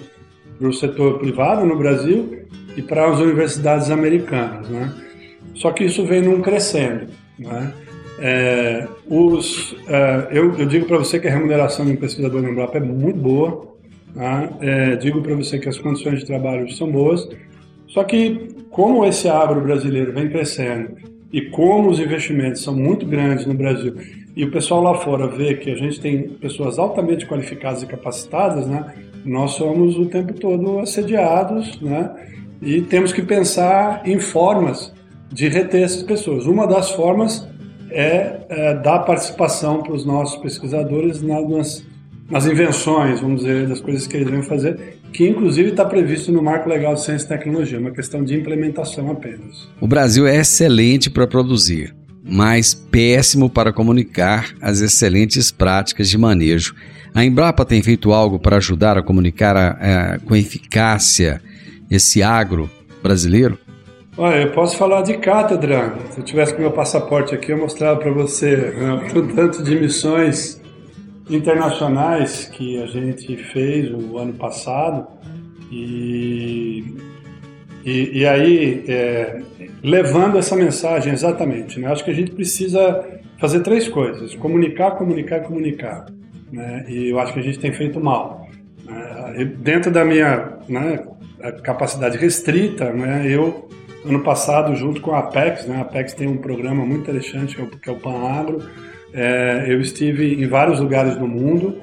para 0.61 0.69
o 0.69 0.73
setor 0.75 1.19
privado 1.19 1.65
no 1.65 1.75
Brasil 1.77 2.45
e 2.77 2.83
para 2.83 3.11
as 3.11 3.19
universidades 3.19 3.91
americanas. 3.91 4.69
Né? 4.69 4.93
Só 5.55 5.71
que 5.71 5.85
isso 5.85 6.05
vem 6.05 6.21
num 6.21 6.43
crescendo. 6.43 7.07
Né? 7.39 7.73
É, 8.19 8.87
os, 9.09 9.75
é, 9.89 10.29
eu, 10.31 10.55
eu, 10.59 10.67
digo 10.67 10.85
para 10.85 10.99
você 10.99 11.19
que 11.19 11.27
a 11.27 11.31
remuneração 11.31 11.87
de 11.87 11.93
um 11.93 11.97
pesquisador 11.97 12.43
na 12.43 12.51
Embrapa 12.51 12.77
é 12.77 12.81
muito 12.81 13.19
boa. 13.19 13.71
Tá? 14.15 14.51
É, 14.61 14.97
digo 14.97 15.23
para 15.23 15.35
você 15.35 15.59
que 15.59 15.69
as 15.69 15.79
condições 15.79 16.19
de 16.19 16.27
trabalho 16.27 16.71
são 16.73 16.93
boas. 16.93 17.27
Só 17.89 18.05
que, 18.05 18.49
como 18.69 19.07
esse 19.07 19.29
agro 19.29 19.63
brasileiro 19.63 20.13
vem 20.13 20.29
crescendo 20.29 20.95
e 21.33 21.41
como 21.41 21.89
os 21.89 21.99
investimentos 21.99 22.63
são 22.63 22.77
muito 22.77 23.07
grandes 23.07 23.47
no 23.47 23.55
Brasil 23.55 23.95
e 24.37 24.45
o 24.45 24.51
pessoal 24.51 24.83
lá 24.83 24.95
fora 24.95 25.27
vê 25.27 25.55
que 25.55 25.71
a 25.71 25.77
gente 25.77 26.01
tem 26.01 26.29
pessoas 26.29 26.79
altamente 26.79 27.27
qualificadas 27.27 27.83
e 27.83 27.87
capacitadas, 27.87 28.67
né? 28.67 28.95
Nós 29.25 29.53
somos 29.53 29.97
o 29.97 30.07
tempo 30.07 30.33
todo 30.35 30.79
assediados, 30.79 31.81
né? 31.81 32.11
E 32.63 32.83
temos 32.83 33.13
que 33.13 33.23
pensar 33.23 34.03
em 34.05 34.19
formas 34.19 34.93
de 35.33 35.49
reter 35.49 35.83
essas 35.83 36.03
pessoas. 36.03 36.47
Uma 36.47 36.67
das 36.67 36.91
formas 36.91 37.47
é, 37.91 38.41
é 38.49 38.75
dar 38.75 39.01
participação 39.01 39.83
para 39.83 39.93
os 39.93 40.05
nossos 40.05 40.41
pesquisadores 40.41 41.23
nas, 41.23 41.85
nas 42.31 42.47
invenções, 42.47 43.21
vamos 43.21 43.41
dizer, 43.41 43.67
das 43.67 43.81
coisas 43.81 44.07
que 44.07 44.17
eles 44.17 44.31
vêm 44.31 44.43
fazer, 44.43 44.99
que 45.13 45.27
inclusive 45.27 45.71
está 45.71 45.85
previsto 45.85 46.31
no 46.31 46.43
Marco 46.43 46.69
Legal 46.69 46.95
de 46.95 47.03
Ciência 47.03 47.27
e 47.27 47.29
Tecnologia, 47.29 47.79
uma 47.79 47.91
questão 47.91 48.23
de 48.23 48.35
implementação 48.35 49.11
apenas. 49.11 49.69
O 49.81 49.89
Brasil 49.89 50.27
é 50.27 50.37
excelente 50.37 51.11
para 51.11 51.27
produzir, 51.27 51.95
mas 52.31 52.73
péssimo 52.73 53.51
para 53.51 53.73
comunicar 53.73 54.55
as 54.63 54.81
excelentes 54.81 55.51
práticas 55.51 56.09
de 56.09 56.17
manejo. 56.17 56.75
A 57.13 57.25
Embrapa 57.25 57.65
tem 57.65 57.83
feito 57.83 58.13
algo 58.13 58.39
para 58.39 58.57
ajudar 58.57 58.97
a 58.97 59.03
comunicar 59.03 59.57
a, 59.57 59.71
a, 60.15 60.19
com 60.21 60.37
eficácia 60.37 61.43
esse 61.91 62.23
agro 62.23 62.71
brasileiro? 63.03 63.59
Olha, 64.17 64.43
eu 64.43 64.53
posso 64.53 64.77
falar 64.77 65.03
de 65.03 65.17
cátedra. 65.19 65.97
Se 66.11 66.21
eu 66.21 66.25
tivesse 66.25 66.55
com 66.55 66.61
meu 66.61 66.71
passaporte 66.71 67.35
aqui, 67.35 67.51
eu 67.53 67.59
mostrava 67.59 67.99
para 67.99 68.13
você 68.13 68.57
né, 68.57 69.11
o 69.15 69.23
tanto 69.35 69.63
de 69.63 69.81
missões 69.81 70.61
internacionais 71.29 72.47
que 72.47 72.81
a 72.83 72.87
gente 72.87 73.37
fez 73.37 73.91
o 73.91 74.19
ano 74.19 74.35
passado 74.35 75.07
e, 75.71 76.85
e, 77.85 78.21
e 78.21 78.27
aí 78.27 78.85
é, 78.89 79.41
levando 79.83 80.39
essa 80.39 80.57
mensagem 80.57 81.13
exatamente. 81.13 81.81
Né? 81.81 81.91
Acho 81.91 82.05
que 82.05 82.11
a 82.11 82.15
gente 82.15 82.33
precisa 82.33 83.05
fazer 83.39 83.61
três 83.61 83.89
coisas: 83.89 84.35
comunicar, 84.35 84.93
comunicar 84.93 85.39
e 85.39 85.45
comunicar. 85.45 86.07
Né? 86.53 86.85
E 86.89 87.11
eu 87.11 87.19
acho 87.19 87.33
que 87.33 87.41
a 87.41 87.43
gente 87.43 87.59
tem 87.59 87.73
feito 87.73 88.01
mal. 88.01 88.49
Né? 88.85 89.45
Dentro 89.59 89.91
da 89.91 90.05
minha 90.05 90.59
né, 90.69 91.05
capacidade 91.63 92.19
restrita, 92.19 92.93
né, 92.93 93.25
eu 93.27 93.69
ano 94.05 94.21
passado 94.21 94.75
junto 94.75 95.01
com 95.01 95.13
a 95.13 95.19
Apex, 95.19 95.67
né, 95.67 95.77
a 95.77 95.81
Apex 95.83 96.15
tem 96.15 96.27
um 96.27 96.39
programa 96.39 96.87
muito 96.87 97.03
interessante 97.03 97.55
que 97.55 97.61
é 97.61 97.65
o, 97.65 97.69
que 97.69 97.91
é 97.91 97.93
o 97.93 97.97
Panagro 97.97 98.63
é, 99.13 99.67
eu 99.69 99.79
estive 99.79 100.43
em 100.43 100.47
vários 100.47 100.81
lugares 100.81 101.17
do 101.17 101.29
mundo 101.29 101.79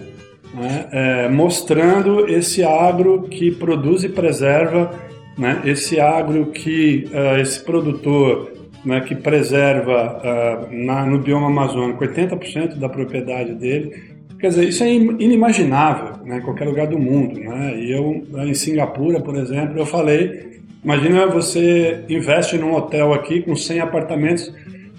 né, 0.53 0.87
é, 0.91 1.29
mostrando 1.29 2.27
esse 2.27 2.63
agro 2.63 3.23
que 3.23 3.51
produz 3.51 4.03
e 4.03 4.09
preserva, 4.09 4.91
né, 5.37 5.61
esse 5.65 5.99
agro 5.99 6.47
que 6.47 7.07
uh, 7.11 7.39
esse 7.39 7.63
produtor 7.63 8.51
né, 8.83 9.01
que 9.01 9.15
preserva 9.15 10.21
uh, 10.23 10.75
na, 10.75 11.05
no 11.05 11.19
bioma 11.19 11.47
amazônico 11.47 12.03
80% 12.03 12.75
da 12.75 12.89
propriedade 12.89 13.53
dele. 13.53 14.17
Quer 14.39 14.49
dizer, 14.49 14.69
isso 14.69 14.83
é 14.83 14.93
inimaginável 14.93 16.23
né, 16.25 16.37
em 16.37 16.41
qualquer 16.41 16.65
lugar 16.65 16.87
do 16.87 16.99
mundo. 16.99 17.39
Né? 17.39 17.79
E 17.79 17.91
eu, 17.91 18.23
em 18.45 18.53
Singapura, 18.53 19.19
por 19.19 19.35
exemplo, 19.35 19.77
eu 19.79 19.85
falei, 19.85 20.61
imagina 20.83 21.25
você 21.27 22.03
investe 22.07 22.57
num 22.57 22.73
hotel 22.73 23.13
aqui 23.13 23.41
com 23.41 23.55
100 23.55 23.79
apartamentos 23.79 24.53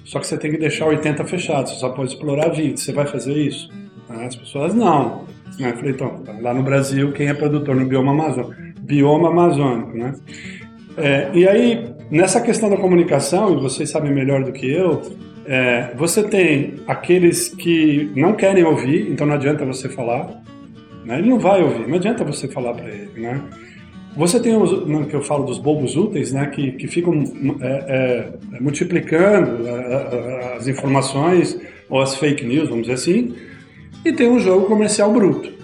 só 0.08 0.18
que 0.18 0.26
você 0.26 0.38
tem 0.38 0.50
que 0.50 0.56
deixar 0.56 0.86
80 0.86 1.22
fechados, 1.26 1.72
você 1.72 1.80
só 1.80 1.90
pode 1.90 2.12
explorar 2.12 2.48
20. 2.48 2.80
Você 2.80 2.92
vai 2.92 3.06
fazer 3.06 3.34
isso? 3.34 3.70
As 4.08 4.34
pessoas 4.34 4.74
não. 4.74 5.26
Eu 5.60 5.76
falei, 5.76 5.90
então, 5.90 6.24
lá 6.40 6.54
no 6.54 6.62
Brasil, 6.62 7.12
quem 7.12 7.28
é 7.28 7.34
produtor 7.34 7.76
no 7.76 7.84
bioma 7.84 8.12
amazônico? 8.12 8.54
Bioma 8.88 9.28
amazônico, 9.28 9.96
né? 9.96 10.14
É, 10.96 11.30
e 11.34 11.46
aí, 11.46 11.94
nessa 12.10 12.40
questão 12.40 12.68
da 12.68 12.76
comunicação, 12.76 13.56
e 13.56 13.60
vocês 13.60 13.90
sabem 13.90 14.12
melhor 14.12 14.42
do 14.42 14.50
que 14.50 14.68
eu, 14.68 15.02
é, 15.46 15.92
você 15.94 16.22
tem 16.22 16.74
aqueles 16.86 17.48
que 17.50 18.10
não 18.16 18.32
querem 18.32 18.64
ouvir, 18.64 19.10
então 19.10 19.26
não 19.26 19.34
adianta 19.34 19.64
você 19.64 19.88
falar. 19.88 20.42
Né? 21.04 21.18
Ele 21.18 21.28
não 21.28 21.38
vai 21.38 21.62
ouvir, 21.62 21.86
não 21.86 21.96
adianta 21.96 22.24
você 22.24 22.48
falar 22.48 22.74
para 22.74 22.88
ele, 22.88 23.20
né? 23.20 23.40
Você 24.16 24.40
tem 24.40 24.56
os 24.56 24.72
que 25.08 25.14
eu 25.14 25.22
falo 25.22 25.44
dos 25.44 25.58
bobos 25.58 25.96
úteis, 25.96 26.32
né, 26.32 26.46
que, 26.46 26.72
que 26.72 26.88
ficam 26.88 27.22
é, 27.60 28.32
é, 28.56 28.60
multiplicando 28.60 29.68
é, 29.68 29.70
é, 29.70 30.56
as 30.56 30.66
informações 30.66 31.56
ou 31.88 32.00
as 32.00 32.16
fake 32.16 32.44
news, 32.44 32.68
vamos 32.68 32.88
dizer 32.88 32.94
assim, 32.94 33.34
e 34.04 34.12
tem 34.12 34.28
um 34.28 34.40
jogo 34.40 34.66
comercial 34.66 35.12
bruto. 35.12 35.57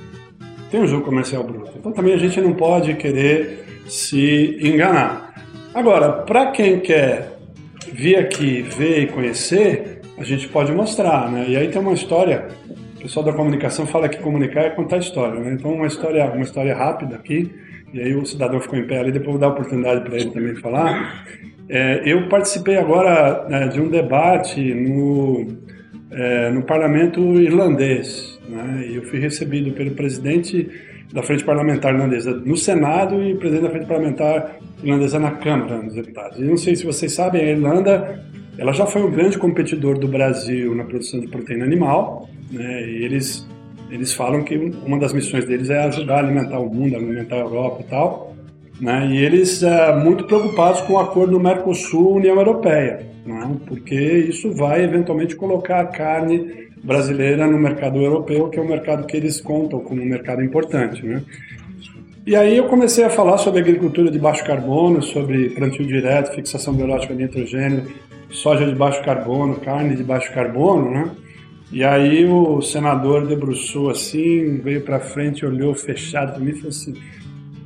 Tem 0.75 0.83
um 0.83 0.89
jogo 0.89 1.05
comercial 1.05 1.45
bruto. 1.45 1.71
Então 1.79 1.93
também 1.93 2.15
a 2.15 2.17
gente 2.17 2.41
não 2.41 2.53
pode 2.53 2.95
querer 2.95 3.65
se 3.87 4.59
enganar. 4.61 5.33
Agora, 5.73 6.11
para 6.11 6.51
quem 6.51 6.81
quer 6.81 7.39
vir 7.93 8.17
aqui 8.17 8.61
ver 8.61 9.03
e 9.03 9.07
conhecer, 9.07 10.01
a 10.19 10.25
gente 10.25 10.49
pode 10.49 10.73
mostrar, 10.73 11.31
né? 11.31 11.47
E 11.49 11.57
aí 11.57 11.69
tem 11.69 11.81
uma 11.81 11.93
história. 11.93 12.49
O 12.97 13.03
pessoal 13.03 13.25
da 13.25 13.33
comunicação 13.33 13.87
fala 13.87 14.09
que 14.09 14.19
comunicar 14.19 14.63
é 14.63 14.71
contar 14.71 14.97
história, 14.97 15.39
né? 15.39 15.53
Então 15.53 15.73
uma 15.73 15.87
história, 15.87 16.25
uma 16.25 16.43
história 16.43 16.75
rápida 16.75 17.15
aqui 17.15 17.55
e 17.93 18.01
aí 18.01 18.17
o 18.17 18.27
cidadão 18.27 18.59
ficou 18.59 18.77
em 18.77 18.85
pé 18.85 18.99
ali, 18.99 19.13
depois 19.13 19.31
vou 19.31 19.39
dar 19.39 19.47
a 19.47 19.51
oportunidade 19.51 20.01
para 20.01 20.17
ele 20.17 20.31
também 20.33 20.57
falar. 20.57 21.25
É, 21.69 22.03
eu 22.05 22.29
participei 22.29 22.79
agora 22.79 23.47
é, 23.49 23.69
de 23.69 23.81
um 23.81 23.89
debate 23.89 24.61
no, 24.75 25.57
é, 26.15 26.51
no 26.51 26.63
parlamento 26.63 27.21
irlandês, 27.41 28.39
né, 28.49 28.87
e 28.89 28.97
eu 28.97 29.03
fui 29.03 29.19
recebido 29.19 29.73
pelo 29.73 29.91
presidente 29.93 30.69
da 31.13 31.23
Frente 31.23 31.45
Parlamentar 31.45 31.95
Irlandesa 31.95 32.33
no 32.33 32.57
Senado 32.57 33.23
e 33.23 33.35
presidente 33.35 33.65
da 33.65 33.71
Frente 33.71 33.87
Parlamentar 33.87 34.57
Irlandesa 34.83 35.19
na 35.19 35.33
Câmara 35.33 35.83
dos 35.83 35.95
Deputados. 35.95 36.39
E 36.39 36.43
não 36.43 36.57
sei 36.57 36.75
se 36.77 36.85
vocês 36.85 37.13
sabem, 37.13 37.43
a 37.43 37.51
Irlanda 37.51 38.25
ela 38.57 38.73
já 38.73 38.87
foi 38.87 39.03
um 39.03 39.11
grande 39.11 39.37
competidor 39.37 39.99
do 39.99 40.07
Brasil 40.07 40.75
na 40.75 40.85
produção 40.85 41.21
de 41.21 41.27
proteína 41.27 41.65
animal, 41.65 42.29
né, 42.51 42.89
e 42.89 43.05
eles 43.05 43.47
eles 43.91 44.13
falam 44.13 44.43
que 44.43 44.57
uma 44.57 44.99
das 44.99 45.13
missões 45.13 45.45
deles 45.45 45.71
é 45.71 45.85
ajudar 45.85 46.17
a 46.17 46.19
alimentar 46.19 46.59
o 46.59 46.73
mundo, 46.73 46.97
alimentar 46.97 47.37
a 47.37 47.41
Europa 47.41 47.83
e 47.83 47.91
tal. 47.91 48.34
Né? 48.81 49.09
E 49.13 49.19
eles 49.19 49.63
é, 49.63 49.95
muito 49.97 50.25
preocupados 50.25 50.81
com 50.83 50.95
o 50.95 50.99
acordo 50.99 51.39
Mercosul-União 51.39 52.37
Europeia, 52.37 53.07
né? 53.25 53.57
porque 53.67 53.95
isso 53.95 54.53
vai 54.53 54.83
eventualmente 54.83 55.37
colocar 55.37 55.81
a 55.81 55.87
carne 55.87 56.65
brasileira 56.83 57.47
no 57.47 57.59
mercado 57.59 57.99
europeu, 57.99 58.49
que 58.49 58.59
é 58.59 58.63
um 58.63 58.69
mercado 58.69 59.07
que 59.07 59.17
eles 59.17 59.41
contam 59.41 59.81
como 59.81 60.03
um 60.03 60.07
mercado 60.07 60.43
importante. 60.43 61.05
Né? 61.05 61.23
E 62.27 62.35
aí 62.35 62.57
eu 62.57 62.65
comecei 62.65 63.05
a 63.05 63.11
falar 63.11 63.39
sobre 63.39 63.61
agricultura 63.61 64.11
de 64.11 64.19
baixo 64.19 64.45
carbono, 64.45 65.03
sobre 65.03 65.51
plantio 65.51 65.87
direto, 65.87 66.35
fixação 66.35 66.75
biológica 66.75 67.15
de 67.15 67.23
nitrogênio, 67.23 67.87
soja 68.31 68.67
de 68.67 68.75
baixo 68.75 69.03
carbono, 69.03 69.57
carne 69.57 69.95
de 69.95 70.03
baixo 70.03 70.33
carbono, 70.33 70.91
né? 70.91 71.11
E 71.71 71.83
aí 71.83 72.25
o 72.25 72.61
senador 72.63 73.27
debruçou 73.27 73.91
assim, 73.91 74.59
veio 74.59 74.83
para 74.83 75.01
frente, 75.01 75.45
olhou 75.45 75.75
fechado 75.75 76.33
para 76.33 76.41
mim 76.41 76.51
e 76.51 76.55
falou 76.55 76.69
assim: 76.69 76.95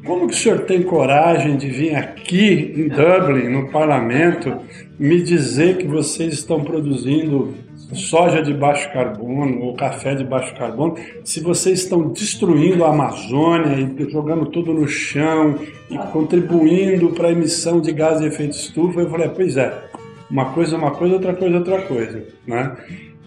como 0.09 0.27
que 0.27 0.33
o 0.33 0.37
senhor 0.37 0.61
tem 0.61 0.83
coragem 0.83 1.59
de 1.59 1.69
vir 1.69 1.95
aqui 1.95 2.73
em 2.75 2.89
Dublin, 2.89 3.51
no 3.51 3.71
parlamento, 3.71 4.57
me 4.99 5.21
dizer 5.23 5.77
que 5.77 5.87
vocês 5.87 6.33
estão 6.33 6.65
produzindo 6.65 7.55
soja 7.93 8.43
de 8.43 8.55
baixo 8.55 8.91
carbono 8.91 9.61
ou 9.61 9.75
café 9.75 10.15
de 10.15 10.25
baixo 10.25 10.55
carbono, 10.57 10.95
se 11.23 11.41
vocês 11.41 11.81
estão 11.81 12.09
destruindo 12.09 12.85
a 12.85 12.89
Amazônia 12.89 13.77
e 13.79 14.11
jogando 14.11 14.47
tudo 14.47 14.73
no 14.73 14.89
chão 14.89 15.57
e 15.91 15.99
contribuindo 16.11 17.11
para 17.11 17.29
a 17.29 17.33
emissão 17.33 17.79
de 17.79 17.93
gás 17.93 18.19
de 18.19 18.29
efeito 18.29 18.57
estufa? 18.57 19.01
Eu 19.01 19.11
falei, 19.11 19.29
pois 19.29 19.59
é, 19.59 19.73
uma 20.31 20.47
coisa 20.47 20.75
é 20.75 20.79
uma 20.79 20.93
coisa, 20.93 21.17
outra 21.17 21.35
coisa 21.35 21.55
é 21.55 21.59
outra 21.59 21.83
coisa, 21.83 22.25
né? 22.47 22.77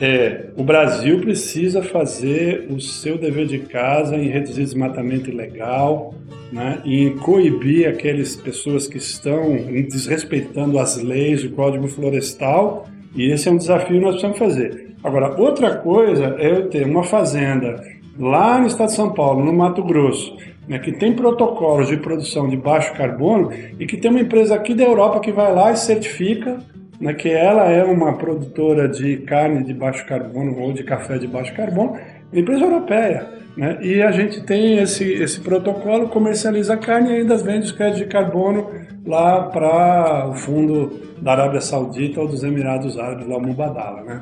É, 0.01 0.45
o 0.57 0.63
Brasil 0.63 1.21
precisa 1.21 1.83
fazer 1.83 2.65
o 2.71 2.81
seu 2.81 3.19
dever 3.19 3.45
de 3.45 3.59
casa 3.59 4.17
em 4.17 4.29
reduzir 4.29 4.63
desmatamento 4.63 5.29
ilegal, 5.29 6.15
né, 6.51 6.81
em 6.83 7.15
coibir 7.17 7.87
aquelas 7.87 8.35
pessoas 8.35 8.87
que 8.87 8.97
estão 8.97 9.57
desrespeitando 9.87 10.79
as 10.79 10.97
leis, 10.97 11.43
o 11.43 11.51
Código 11.51 11.87
Florestal, 11.87 12.87
e 13.15 13.31
esse 13.31 13.47
é 13.47 13.51
um 13.51 13.57
desafio 13.57 13.99
que 13.99 14.03
nós 14.03 14.15
precisamos 14.15 14.39
fazer. 14.39 14.95
Agora, 15.03 15.39
outra 15.39 15.75
coisa 15.75 16.35
é 16.39 16.49
eu 16.49 16.67
ter 16.67 16.83
uma 16.83 17.03
fazenda 17.03 17.83
lá 18.17 18.59
no 18.59 18.65
estado 18.65 18.87
de 18.87 18.95
São 18.95 19.13
Paulo, 19.13 19.45
no 19.45 19.53
Mato 19.53 19.83
Grosso, 19.83 20.35
né, 20.67 20.79
que 20.79 20.91
tem 20.93 21.13
protocolos 21.13 21.89
de 21.89 21.97
produção 21.97 22.49
de 22.49 22.57
baixo 22.57 22.91
carbono 22.93 23.51
e 23.79 23.85
que 23.85 23.97
tem 23.97 24.09
uma 24.09 24.21
empresa 24.21 24.55
aqui 24.55 24.73
da 24.73 24.83
Europa 24.83 25.19
que 25.19 25.31
vai 25.31 25.53
lá 25.53 25.71
e 25.71 25.77
certifica 25.77 26.57
né, 27.01 27.13
que 27.15 27.29
ela 27.29 27.69
é 27.69 27.83
uma 27.83 28.13
produtora 28.13 28.87
de 28.87 29.17
carne 29.17 29.63
de 29.63 29.73
baixo 29.73 30.05
carbono 30.05 30.57
ou 30.59 30.71
de 30.71 30.83
café 30.83 31.17
de 31.17 31.27
baixo 31.27 31.53
carbono, 31.55 31.97
empresa 32.31 32.63
europeia. 32.63 33.27
Né? 33.57 33.79
E 33.81 34.01
a 34.01 34.11
gente 34.11 34.43
tem 34.43 34.77
esse, 34.77 35.03
esse 35.03 35.41
protocolo, 35.41 36.07
comercializa 36.09 36.77
carne 36.77 37.09
e 37.09 37.15
ainda 37.17 37.35
vende 37.37 37.65
os 37.65 37.71
créditos 37.71 38.03
de 38.03 38.07
carbono 38.07 38.69
lá 39.05 39.43
para 39.47 40.29
o 40.29 40.35
fundo 40.35 41.01
da 41.19 41.31
Arábia 41.31 41.59
Saudita 41.59 42.21
ou 42.21 42.27
dos 42.27 42.43
Emirados 42.43 42.97
Árabes, 42.97 43.27
lá 43.27 43.39
Mubadala. 43.39 44.03
Né? 44.03 44.21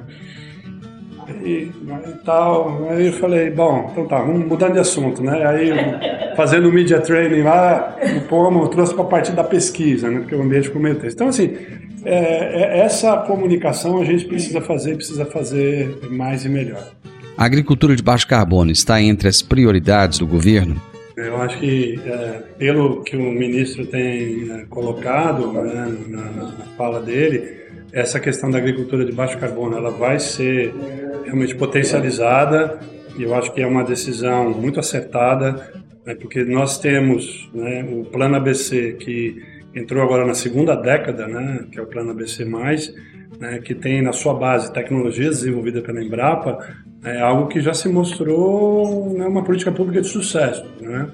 E, 1.44 1.72
e, 1.72 1.72
tal, 2.26 2.88
aí 2.90 3.08
eu 3.08 3.14
falei, 3.14 3.50
bom, 3.50 3.90
então 3.92 4.06
tá, 4.08 4.20
vamos 4.20 4.48
mudando 4.48 4.74
de 4.74 4.80
assunto, 4.80 5.24
né? 5.24 5.46
Aí, 5.46 6.36
fazendo 6.36 6.72
media 6.72 7.00
training 7.00 7.44
lá, 7.44 7.96
o 8.18 8.22
Pomo 8.28 8.68
trouxe 8.68 8.94
para 8.94 9.04
a 9.04 9.08
parte 9.08 9.32
da 9.32 9.44
pesquisa, 9.44 10.10
né? 10.10 10.20
Porque 10.20 10.36
o 10.36 10.42
ambiente 10.42 10.70
comentei. 10.70 11.10
Então, 11.10 11.28
assim, 11.28 11.56
é, 12.06 12.80
é, 12.80 12.80
essa 12.80 13.18
comunicação 13.18 14.02
a 14.02 14.06
gente 14.06 14.26
precisa 14.26 14.62
fazer, 14.62 14.96
precisa 14.96 15.26
fazer 15.26 16.00
mais 16.10 16.46
e 16.46 16.50
melhor. 16.50 16.92
A 17.38 17.46
agricultura 17.46 17.96
de 17.96 18.04
baixo 18.04 18.28
carbono 18.28 18.72
está 18.72 19.02
entre 19.02 19.28
as 19.28 19.42
prioridades 19.42 20.20
do 20.20 20.28
governo? 20.28 20.82
Eu 21.16 21.42
acho 21.42 21.60
que, 21.60 22.00
é, 22.06 22.42
pelo 22.58 23.04
que 23.04 23.18
o 23.18 23.32
ministro 23.32 23.86
tem 23.86 24.50
é, 24.50 24.66
colocado 24.70 25.52
né, 25.52 25.98
na, 26.08 26.22
na, 26.22 26.52
fala 26.78 27.02
dele, 27.02 27.60
essa 27.92 28.20
questão 28.20 28.50
da 28.50 28.58
agricultura 28.58 29.06
de 29.06 29.12
baixo 29.12 29.38
carbono 29.38 29.76
ela 29.76 29.92
vai 29.92 30.20
ser 30.20 30.74
realmente 31.26 31.56
potencializada 31.56 32.80
e 33.18 33.24
eu 33.24 33.36
acho 33.36 33.52
que 33.54 33.62
é 33.62 33.68
uma 33.68 33.84
decisão 33.84 34.52
muito 34.52 34.80
acertada, 34.80 35.74
né, 36.06 36.16
porque 36.16 36.44
nós 36.44 36.78
temos 36.80 37.50
né, 37.54 37.86
o 37.92 38.06
Plano 38.06 38.36
ABC 38.36 38.94
que 39.00 39.44
entrou 39.76 40.02
agora 40.02 40.26
na 40.26 40.34
segunda 40.34 40.76
década, 40.76 41.28
né, 41.28 41.66
que 41.72 41.78
é 41.78 41.82
o 41.82 41.86
Plano 41.86 42.12
ABC+, 42.12 42.46
né, 42.46 43.60
que 43.64 43.76
tem 43.76 44.02
na 44.02 44.14
sua 44.14 44.34
base 44.34 44.72
tecnologias 44.72 45.40
desenvolvidas 45.40 45.84
pela 45.84 46.02
Embrapa, 46.02 46.60
é 47.04 47.20
algo 47.20 47.48
que 47.48 47.62
já 47.62 47.74
se 47.74 47.88
mostrou 47.90 49.14
né, 49.18 49.26
uma 49.26 49.44
política 49.44 49.72
pública 49.72 50.02
de 50.02 50.08
sucesso. 50.08 50.66
Né? 50.80 51.08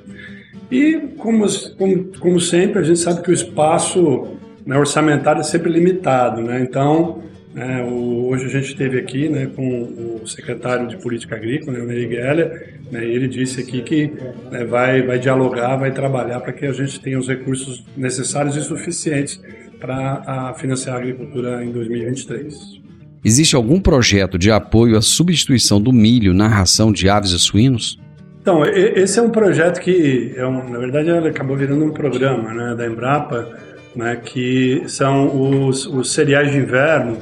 E, 0.72 1.10
como, 1.18 1.46
como, 1.78 2.04
como 2.20 2.40
sempre, 2.40 2.80
a 2.80 2.84
gente 2.84 3.00
sabe 3.00 3.22
que 3.22 3.30
o 3.30 3.34
espaço 3.34 4.38
né, 4.66 4.78
orçamentário 4.78 5.42
é 5.42 5.44
sempre 5.44 5.72
limitado. 5.72 6.42
Né? 6.42 6.62
Então, 6.62 7.22
é, 7.56 7.82
o, 7.84 8.28
hoje 8.28 8.46
a 8.46 8.50
gente 8.50 8.70
esteve 8.70 9.00
aqui 9.00 9.30
né, 9.30 9.48
com 9.56 10.20
o 10.22 10.28
secretário 10.28 10.88
de 10.88 10.98
Política 10.98 11.36
Agrícola, 11.36 11.78
né, 11.78 11.84
o 11.84 11.88
Neri 11.88 12.10
Geller, 12.10 12.80
né, 12.92 13.06
e 13.06 13.12
ele 13.16 13.28
disse 13.28 13.62
aqui 13.62 13.82
que 13.82 14.12
né, 14.52 14.66
vai, 14.66 15.02
vai 15.02 15.18
dialogar, 15.18 15.78
vai 15.78 15.92
trabalhar 15.92 16.42
para 16.42 16.52
que 16.52 16.66
a 16.66 16.74
gente 16.74 17.00
tenha 17.00 17.18
os 17.18 17.28
recursos 17.28 17.86
necessários 17.96 18.58
e 18.58 18.62
suficientes 18.62 19.42
para 19.80 20.54
financiar 20.58 20.96
a 20.96 21.00
agricultura 21.00 21.64
em 21.64 21.72
2023. 21.72 22.82
Existe 23.24 23.56
algum 23.56 23.80
projeto 23.80 24.38
de 24.38 24.52
apoio 24.52 24.98
à 24.98 25.02
substituição 25.02 25.82
do 25.82 25.94
milho 25.94 26.34
na 26.34 26.48
ração 26.48 26.92
de 26.92 27.10
aves 27.10 27.32
e 27.32 27.40
suínos? 27.40 28.00
Então, 28.42 28.64
esse 28.66 29.18
é 29.18 29.22
um 29.22 29.32
projeto 29.32 29.80
que, 29.80 30.34
é 30.36 30.46
um, 30.46 30.70
na 30.70 30.78
verdade, 30.78 31.10
acabou 31.10 31.58
virando 31.58 31.84
um 31.84 31.92
programa 31.92 32.54
né, 32.54 32.76
da 32.76 32.86
Embrapa, 32.86 33.50
né, 33.96 34.16
que 34.18 34.84
são 34.88 35.68
os, 35.68 35.88
os 35.88 36.14
cereais 36.14 36.52
de 36.52 36.60
inverno, 36.60 37.18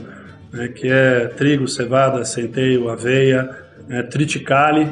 né, 0.54 0.68
que 0.68 0.88
é 0.88 1.26
trigo, 1.26 1.68
cevada, 1.68 2.24
centeio, 2.24 2.88
aveia, 2.88 3.50
né, 3.88 4.04
triticale, 4.04 4.88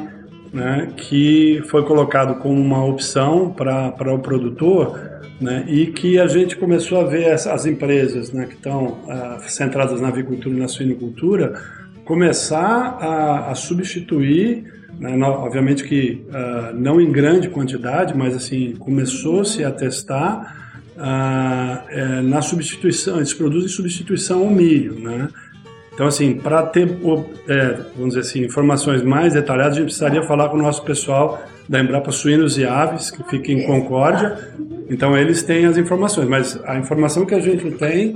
né, 0.52 0.92
que 0.96 1.62
foi 1.70 1.84
colocado 1.84 2.40
como 2.40 2.60
uma 2.60 2.84
opção 2.84 3.50
para 3.50 4.12
o 4.12 4.18
produtor 4.18 4.98
né, 5.40 5.64
e 5.68 5.86
que 5.86 6.18
a 6.18 6.26
gente 6.26 6.56
começou 6.56 7.00
a 7.00 7.04
ver 7.04 7.30
as, 7.30 7.46
as 7.46 7.64
empresas 7.64 8.32
né, 8.32 8.46
que 8.46 8.54
estão 8.54 8.86
uh, 8.86 9.48
centradas 9.48 10.00
na 10.00 10.08
avicultura 10.08 10.54
e 10.54 10.58
na 10.58 10.68
suinocultura 10.68 11.54
começar 12.04 12.98
a, 13.00 13.50
a 13.50 13.54
substituir, 13.54 14.64
né, 14.98 15.16
obviamente 15.24 15.84
que 15.84 16.24
uh, 16.28 16.74
não 16.74 17.00
em 17.00 17.10
grande 17.10 17.48
quantidade, 17.48 18.16
mas 18.16 18.34
assim 18.34 18.74
começou-se 18.76 19.64
a 19.64 19.70
testar 19.70 20.80
uh, 20.96 22.22
na 22.22 22.42
substituição, 22.42 23.16
eles 23.16 23.32
produzem 23.32 23.68
substituição 23.68 24.40
ao 24.40 24.50
milho, 24.50 24.98
né? 24.98 25.28
Então, 25.94 26.06
assim, 26.06 26.34
para 26.34 26.62
ter, 26.62 26.88
é, 27.48 27.76
vamos 27.96 28.14
dizer 28.14 28.20
assim, 28.20 28.44
informações 28.44 29.02
mais 29.02 29.34
detalhadas, 29.34 29.72
a 29.74 29.76
gente 29.76 29.86
precisaria 29.86 30.22
falar 30.22 30.48
com 30.48 30.56
o 30.56 30.62
nosso 30.62 30.82
pessoal 30.82 31.42
da 31.68 31.80
Embrapa 31.80 32.10
Suínos 32.10 32.56
e 32.56 32.64
Aves, 32.64 33.10
que 33.10 33.22
fica 33.28 33.52
em 33.52 33.66
Concórdia. 33.66 34.38
Então, 34.88 35.16
eles 35.16 35.42
têm 35.42 35.66
as 35.66 35.76
informações, 35.76 36.28
mas 36.28 36.58
a 36.64 36.78
informação 36.78 37.26
que 37.26 37.34
a 37.34 37.40
gente 37.40 37.70
tem 37.72 38.14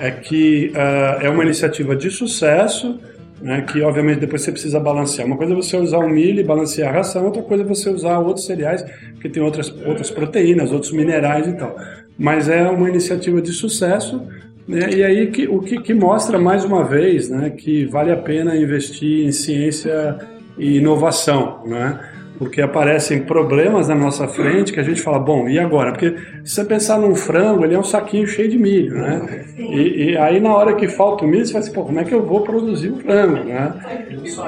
é 0.00 0.10
que 0.10 0.72
uh, 0.74 1.22
é 1.22 1.28
uma 1.28 1.44
iniciativa 1.44 1.94
de 1.94 2.10
sucesso, 2.10 2.98
né, 3.40 3.62
que 3.62 3.80
obviamente 3.82 4.20
depois 4.20 4.42
você 4.42 4.52
precisa 4.52 4.80
balancear. 4.80 5.26
Uma 5.26 5.36
coisa 5.36 5.52
é 5.52 5.56
você 5.56 5.76
usar 5.76 5.98
o 5.98 6.08
milho 6.08 6.40
e 6.40 6.44
balancear 6.44 6.90
a 6.90 6.98
ração, 6.98 7.24
outra 7.24 7.42
coisa 7.42 7.62
é 7.62 7.66
você 7.66 7.90
usar 7.90 8.18
outros 8.18 8.46
cereais, 8.46 8.84
que 9.20 9.28
tem 9.28 9.42
outras, 9.42 9.72
outras 9.84 10.10
proteínas, 10.10 10.72
outros 10.72 10.92
minerais 10.92 11.46
e 11.46 11.52
tal. 11.52 11.76
Mas 12.18 12.48
é 12.48 12.62
uma 12.68 12.88
iniciativa 12.88 13.40
de 13.40 13.52
sucesso 13.52 14.22
né? 14.66 14.90
E 14.90 15.02
aí 15.02 15.26
que, 15.28 15.46
o 15.48 15.60
que, 15.60 15.80
que, 15.80 15.94
mostra 15.94 16.38
mais 16.38 16.64
uma 16.64 16.84
vez 16.84 17.28
né, 17.28 17.50
que 17.50 17.84
vale 17.86 18.10
a 18.10 18.16
pena 18.16 18.56
investir 18.56 19.26
em 19.26 19.32
ciência 19.32 20.18
e 20.58 20.78
inovação, 20.78 21.62
né? 21.66 21.98
porque 22.42 22.60
aparecem 22.60 23.20
problemas 23.22 23.86
na 23.86 23.94
nossa 23.94 24.26
frente 24.26 24.72
que 24.72 24.80
a 24.80 24.82
gente 24.82 25.00
fala, 25.00 25.18
bom, 25.18 25.48
e 25.48 25.60
agora? 25.60 25.92
Porque 25.92 26.16
se 26.42 26.56
você 26.56 26.64
pensar 26.64 26.98
num 26.98 27.14
frango, 27.14 27.64
ele 27.64 27.74
é 27.74 27.78
um 27.78 27.84
saquinho 27.84 28.26
cheio 28.26 28.48
de 28.48 28.58
milho, 28.58 28.96
né? 28.96 29.44
E, 29.56 30.10
e 30.10 30.16
aí 30.16 30.40
na 30.40 30.52
hora 30.52 30.74
que 30.74 30.88
falta 30.88 31.24
o 31.24 31.28
milho, 31.28 31.46
você 31.46 31.52
fala 31.52 31.64
assim, 31.64 31.72
pô, 31.72 31.84
como 31.84 32.00
é 32.00 32.04
que 32.04 32.12
eu 32.12 32.20
vou 32.20 32.40
produzir 32.40 32.90
o 32.90 32.96
frango, 32.96 33.44
né? 33.44 33.72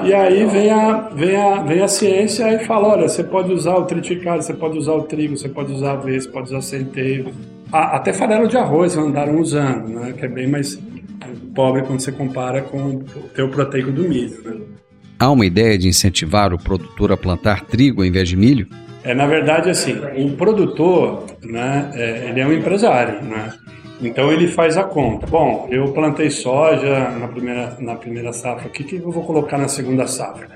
E 0.03 0.13
aí 0.13 0.45
vem 0.45 0.69
a, 0.71 1.09
vem 1.15 1.35
a, 1.37 1.61
vem 1.61 1.81
a 1.81 1.87
ciência 1.87 2.53
e 2.53 2.65
fala, 2.65 2.89
olha, 2.89 3.07
você 3.07 3.23
pode 3.23 3.53
usar 3.53 3.75
o 3.75 3.85
triticale, 3.85 4.43
você 4.43 4.53
pode 4.53 4.77
usar 4.77 4.93
o 4.93 5.03
trigo, 5.03 5.37
você 5.37 5.47
pode 5.47 5.71
usar 5.71 5.91
a 5.91 5.93
aveia, 5.93 6.19
você 6.19 6.29
pode 6.29 6.47
usar 6.47 6.61
centeio, 6.61 7.27
até 7.83 8.13
farelo 8.13 8.47
de 8.47 8.57
arroz 8.57 8.97
andaram 8.97 9.39
usando, 9.39 9.89
né? 9.89 10.13
que 10.13 10.25
é 10.25 10.27
bem 10.27 10.47
mais 10.47 10.79
pobre 11.53 11.83
quando 11.83 11.99
você 11.99 12.11
compara 12.11 12.61
com 12.61 12.95
o 12.95 13.03
teu 13.33 13.49
proteico 13.49 13.91
do 13.91 14.03
milho. 14.03 14.37
Né? 14.43 14.61
Há 15.19 15.31
uma 15.31 15.45
ideia 15.45 15.77
de 15.77 15.87
incentivar 15.87 16.53
o 16.53 16.57
produtor 16.57 17.11
a 17.11 17.17
plantar 17.17 17.61
trigo 17.65 18.01
ao 18.01 18.05
invés 18.05 18.27
de 18.27 18.35
milho? 18.35 18.67
É, 19.03 19.13
na 19.13 19.27
verdade, 19.27 19.69
assim, 19.69 19.93
o 20.17 20.31
produtor, 20.35 21.25
né, 21.43 21.91
é, 21.93 22.29
ele 22.29 22.41
é 22.41 22.47
um 22.47 22.51
empresário, 22.51 23.23
né? 23.23 23.53
Então 24.01 24.31
ele 24.31 24.47
faz 24.47 24.77
a 24.77 24.83
conta. 24.83 25.25
Bom, 25.27 25.67
eu 25.71 25.93
plantei 25.93 26.29
soja 26.29 27.11
na 27.11 27.27
primeira, 27.27 27.77
na 27.79 27.95
primeira 27.95 28.33
safra, 28.33 28.67
o 28.67 28.71
que, 28.71 28.83
que 28.83 28.95
eu 28.95 29.11
vou 29.11 29.23
colocar 29.23 29.57
na 29.57 29.67
segunda 29.67 30.05
safra? 30.05 30.49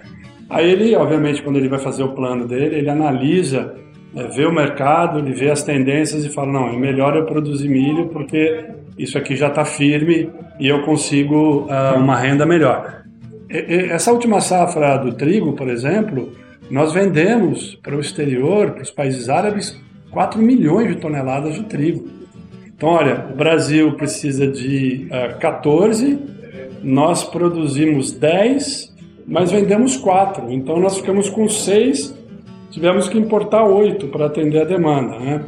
Aí 0.49 0.69
ele, 0.69 0.95
obviamente, 0.95 1.41
quando 1.41 1.57
ele 1.57 1.69
vai 1.69 1.79
fazer 1.79 2.03
o 2.03 2.09
plano 2.09 2.47
dele, 2.47 2.75
ele 2.75 2.89
analisa, 2.89 3.75
é, 4.15 4.27
vê 4.27 4.45
o 4.45 4.51
mercado, 4.51 5.19
ele 5.19 5.33
vê 5.33 5.51
as 5.51 5.63
tendências 5.63 6.25
e 6.25 6.29
fala, 6.29 6.51
não, 6.51 6.69
é 6.69 6.77
melhor 6.77 7.15
eu 7.15 7.25
produzir 7.25 7.69
milho 7.69 8.07
porque 8.07 8.65
isso 8.97 9.17
aqui 9.17 9.35
já 9.35 9.47
está 9.47 9.63
firme 9.63 10.29
e 10.59 10.67
eu 10.67 10.81
consigo 10.83 11.67
uh, 11.67 11.97
uma 11.97 12.17
renda 12.17 12.45
melhor. 12.45 13.03
E, 13.49 13.57
e, 13.57 13.75
essa 13.91 14.11
última 14.11 14.41
safra 14.41 14.97
do 14.97 15.13
trigo, 15.13 15.53
por 15.53 15.69
exemplo, 15.69 16.33
nós 16.69 16.91
vendemos 16.91 17.75
para 17.81 17.95
o 17.95 17.99
exterior, 17.99 18.71
para 18.71 18.83
os 18.83 18.91
países 18.91 19.29
árabes, 19.29 19.79
4 20.11 20.41
milhões 20.41 20.89
de 20.89 20.95
toneladas 20.95 21.55
de 21.55 21.63
trigo. 21.63 22.07
Então, 22.67 22.89
olha, 22.89 23.27
o 23.31 23.35
Brasil 23.35 23.93
precisa 23.93 24.47
de 24.47 25.07
uh, 25.07 25.39
14, 25.39 26.19
nós 26.83 27.23
produzimos 27.23 28.11
10, 28.11 28.95
mas 29.27 29.51
vendemos 29.51 29.95
4. 29.97 30.51
Então, 30.51 30.79
nós 30.79 30.97
ficamos 30.97 31.29
com 31.29 31.47
6, 31.47 32.18
tivemos 32.69 33.07
que 33.07 33.17
importar 33.17 33.63
8 33.63 34.07
para 34.07 34.25
atender 34.25 34.61
a 34.61 34.65
demanda. 34.65 35.19
Né? 35.19 35.45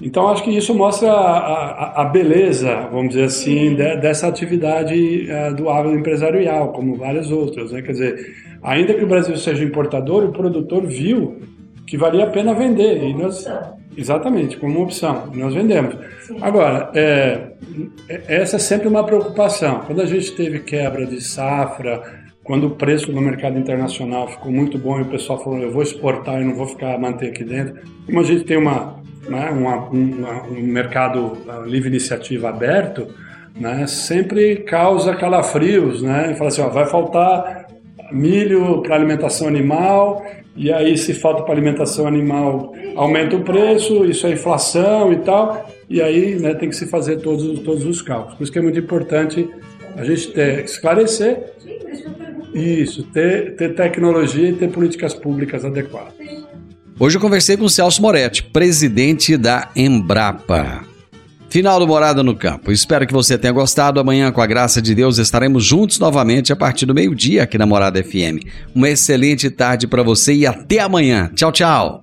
Então, 0.00 0.28
acho 0.28 0.44
que 0.44 0.50
isso 0.50 0.74
mostra 0.74 1.10
a, 1.10 1.38
a, 1.38 2.02
a 2.02 2.04
beleza, 2.04 2.88
vamos 2.92 3.10
dizer 3.10 3.24
assim, 3.24 3.74
de, 3.74 3.96
dessa 3.96 4.26
atividade 4.26 5.26
uh, 5.30 5.54
do 5.54 5.70
agroempresarial, 5.70 6.72
como 6.72 6.96
várias 6.96 7.30
outras. 7.30 7.72
Né? 7.72 7.80
Quer 7.80 7.92
dizer, 7.92 8.34
ainda 8.62 8.92
que 8.92 9.04
o 9.04 9.06
Brasil 9.06 9.36
seja 9.36 9.64
importador, 9.64 10.24
o 10.24 10.32
produtor 10.32 10.86
viu 10.86 11.38
que 11.86 11.96
valia 11.96 12.24
a 12.24 12.30
pena 12.30 12.52
vender. 12.52 13.02
E 13.04 13.14
nós, 13.14 13.48
exatamente, 13.96 14.58
como 14.58 14.76
uma 14.76 14.84
opção. 14.84 15.30
Nós 15.34 15.54
vendemos. 15.54 15.96
Agora, 16.42 16.90
é, 16.94 17.52
é, 18.08 18.22
essa 18.26 18.56
é 18.56 18.58
sempre 18.58 18.88
uma 18.88 19.04
preocupação. 19.04 19.80
Quando 19.86 20.02
a 20.02 20.06
gente 20.06 20.32
teve 20.32 20.58
quebra 20.60 21.06
de 21.06 21.22
safra, 21.22 22.25
quando 22.46 22.68
o 22.68 22.70
preço 22.70 23.10
no 23.10 23.20
mercado 23.20 23.58
internacional 23.58 24.28
ficou 24.28 24.52
muito 24.52 24.78
bom 24.78 24.98
e 24.98 25.02
o 25.02 25.06
pessoal 25.06 25.42
falou, 25.42 25.58
eu 25.58 25.70
vou 25.70 25.82
exportar 25.82 26.40
e 26.40 26.44
não 26.44 26.54
vou 26.54 26.66
ficar 26.66 26.98
manter 26.98 27.30
aqui 27.30 27.44
dentro. 27.44 27.82
Como 28.06 28.20
a 28.20 28.22
gente 28.22 28.44
tem 28.44 28.56
uma, 28.56 29.02
né, 29.28 29.50
uma, 29.50 29.88
uma, 29.88 30.42
um 30.44 30.62
mercado 30.62 31.36
livre 31.66 31.88
iniciativa 31.88 32.48
aberto, 32.48 33.08
né, 33.58 33.86
sempre 33.86 34.56
causa 34.56 35.16
calafrios, 35.16 36.02
né? 36.02 36.30
E 36.32 36.36
fala 36.36 36.48
assim, 36.48 36.60
ó, 36.60 36.68
vai 36.68 36.86
faltar 36.86 37.66
milho 38.12 38.80
para 38.82 38.94
alimentação 38.94 39.48
animal 39.48 40.22
e 40.56 40.72
aí, 40.72 40.96
se 40.96 41.12
falta 41.12 41.42
para 41.42 41.52
alimentação 41.52 42.06
animal, 42.06 42.72
aumenta 42.94 43.36
o 43.36 43.42
preço, 43.42 44.06
isso 44.06 44.26
é 44.26 44.32
inflação 44.32 45.12
e 45.12 45.16
tal. 45.16 45.68
E 45.88 46.00
aí 46.00 46.36
né, 46.36 46.54
tem 46.54 46.70
que 46.70 46.76
se 46.76 46.86
fazer 46.86 47.16
todos, 47.18 47.60
todos 47.60 47.84
os 47.84 48.00
cálculos. 48.00 48.36
Por 48.36 48.42
isso 48.44 48.52
que 48.52 48.58
é 48.58 48.62
muito 48.62 48.78
importante 48.78 49.48
a 49.96 50.02
gente 50.02 50.32
ter, 50.32 50.64
esclarecer 50.64 51.52
isso, 52.56 53.02
ter, 53.04 53.54
ter 53.56 53.74
tecnologia 53.74 54.48
e 54.48 54.52
ter 54.54 54.68
políticas 54.68 55.14
públicas 55.14 55.64
adequadas. 55.64 56.14
Hoje 56.98 57.16
eu 57.16 57.20
conversei 57.20 57.56
com 57.56 57.64
o 57.64 57.70
Celso 57.70 58.00
Moretti, 58.00 58.42
presidente 58.42 59.36
da 59.36 59.70
Embrapa. 59.76 60.84
Final 61.50 61.78
do 61.78 61.86
Morada 61.86 62.22
no 62.22 62.34
Campo. 62.34 62.72
Espero 62.72 63.06
que 63.06 63.12
você 63.12 63.38
tenha 63.38 63.52
gostado. 63.52 64.00
Amanhã, 64.00 64.32
com 64.32 64.40
a 64.40 64.46
graça 64.46 64.82
de 64.82 64.94
Deus, 64.94 65.18
estaremos 65.18 65.64
juntos 65.64 65.98
novamente 65.98 66.52
a 66.52 66.56
partir 66.56 66.86
do 66.86 66.94
meio-dia 66.94 67.44
aqui 67.44 67.56
na 67.56 67.66
Morada 67.66 68.02
FM. 68.02 68.44
Uma 68.74 68.88
excelente 68.88 69.48
tarde 69.50 69.86
para 69.86 70.02
você 70.02 70.34
e 70.34 70.46
até 70.46 70.80
amanhã. 70.80 71.30
Tchau, 71.34 71.52
tchau. 71.52 72.02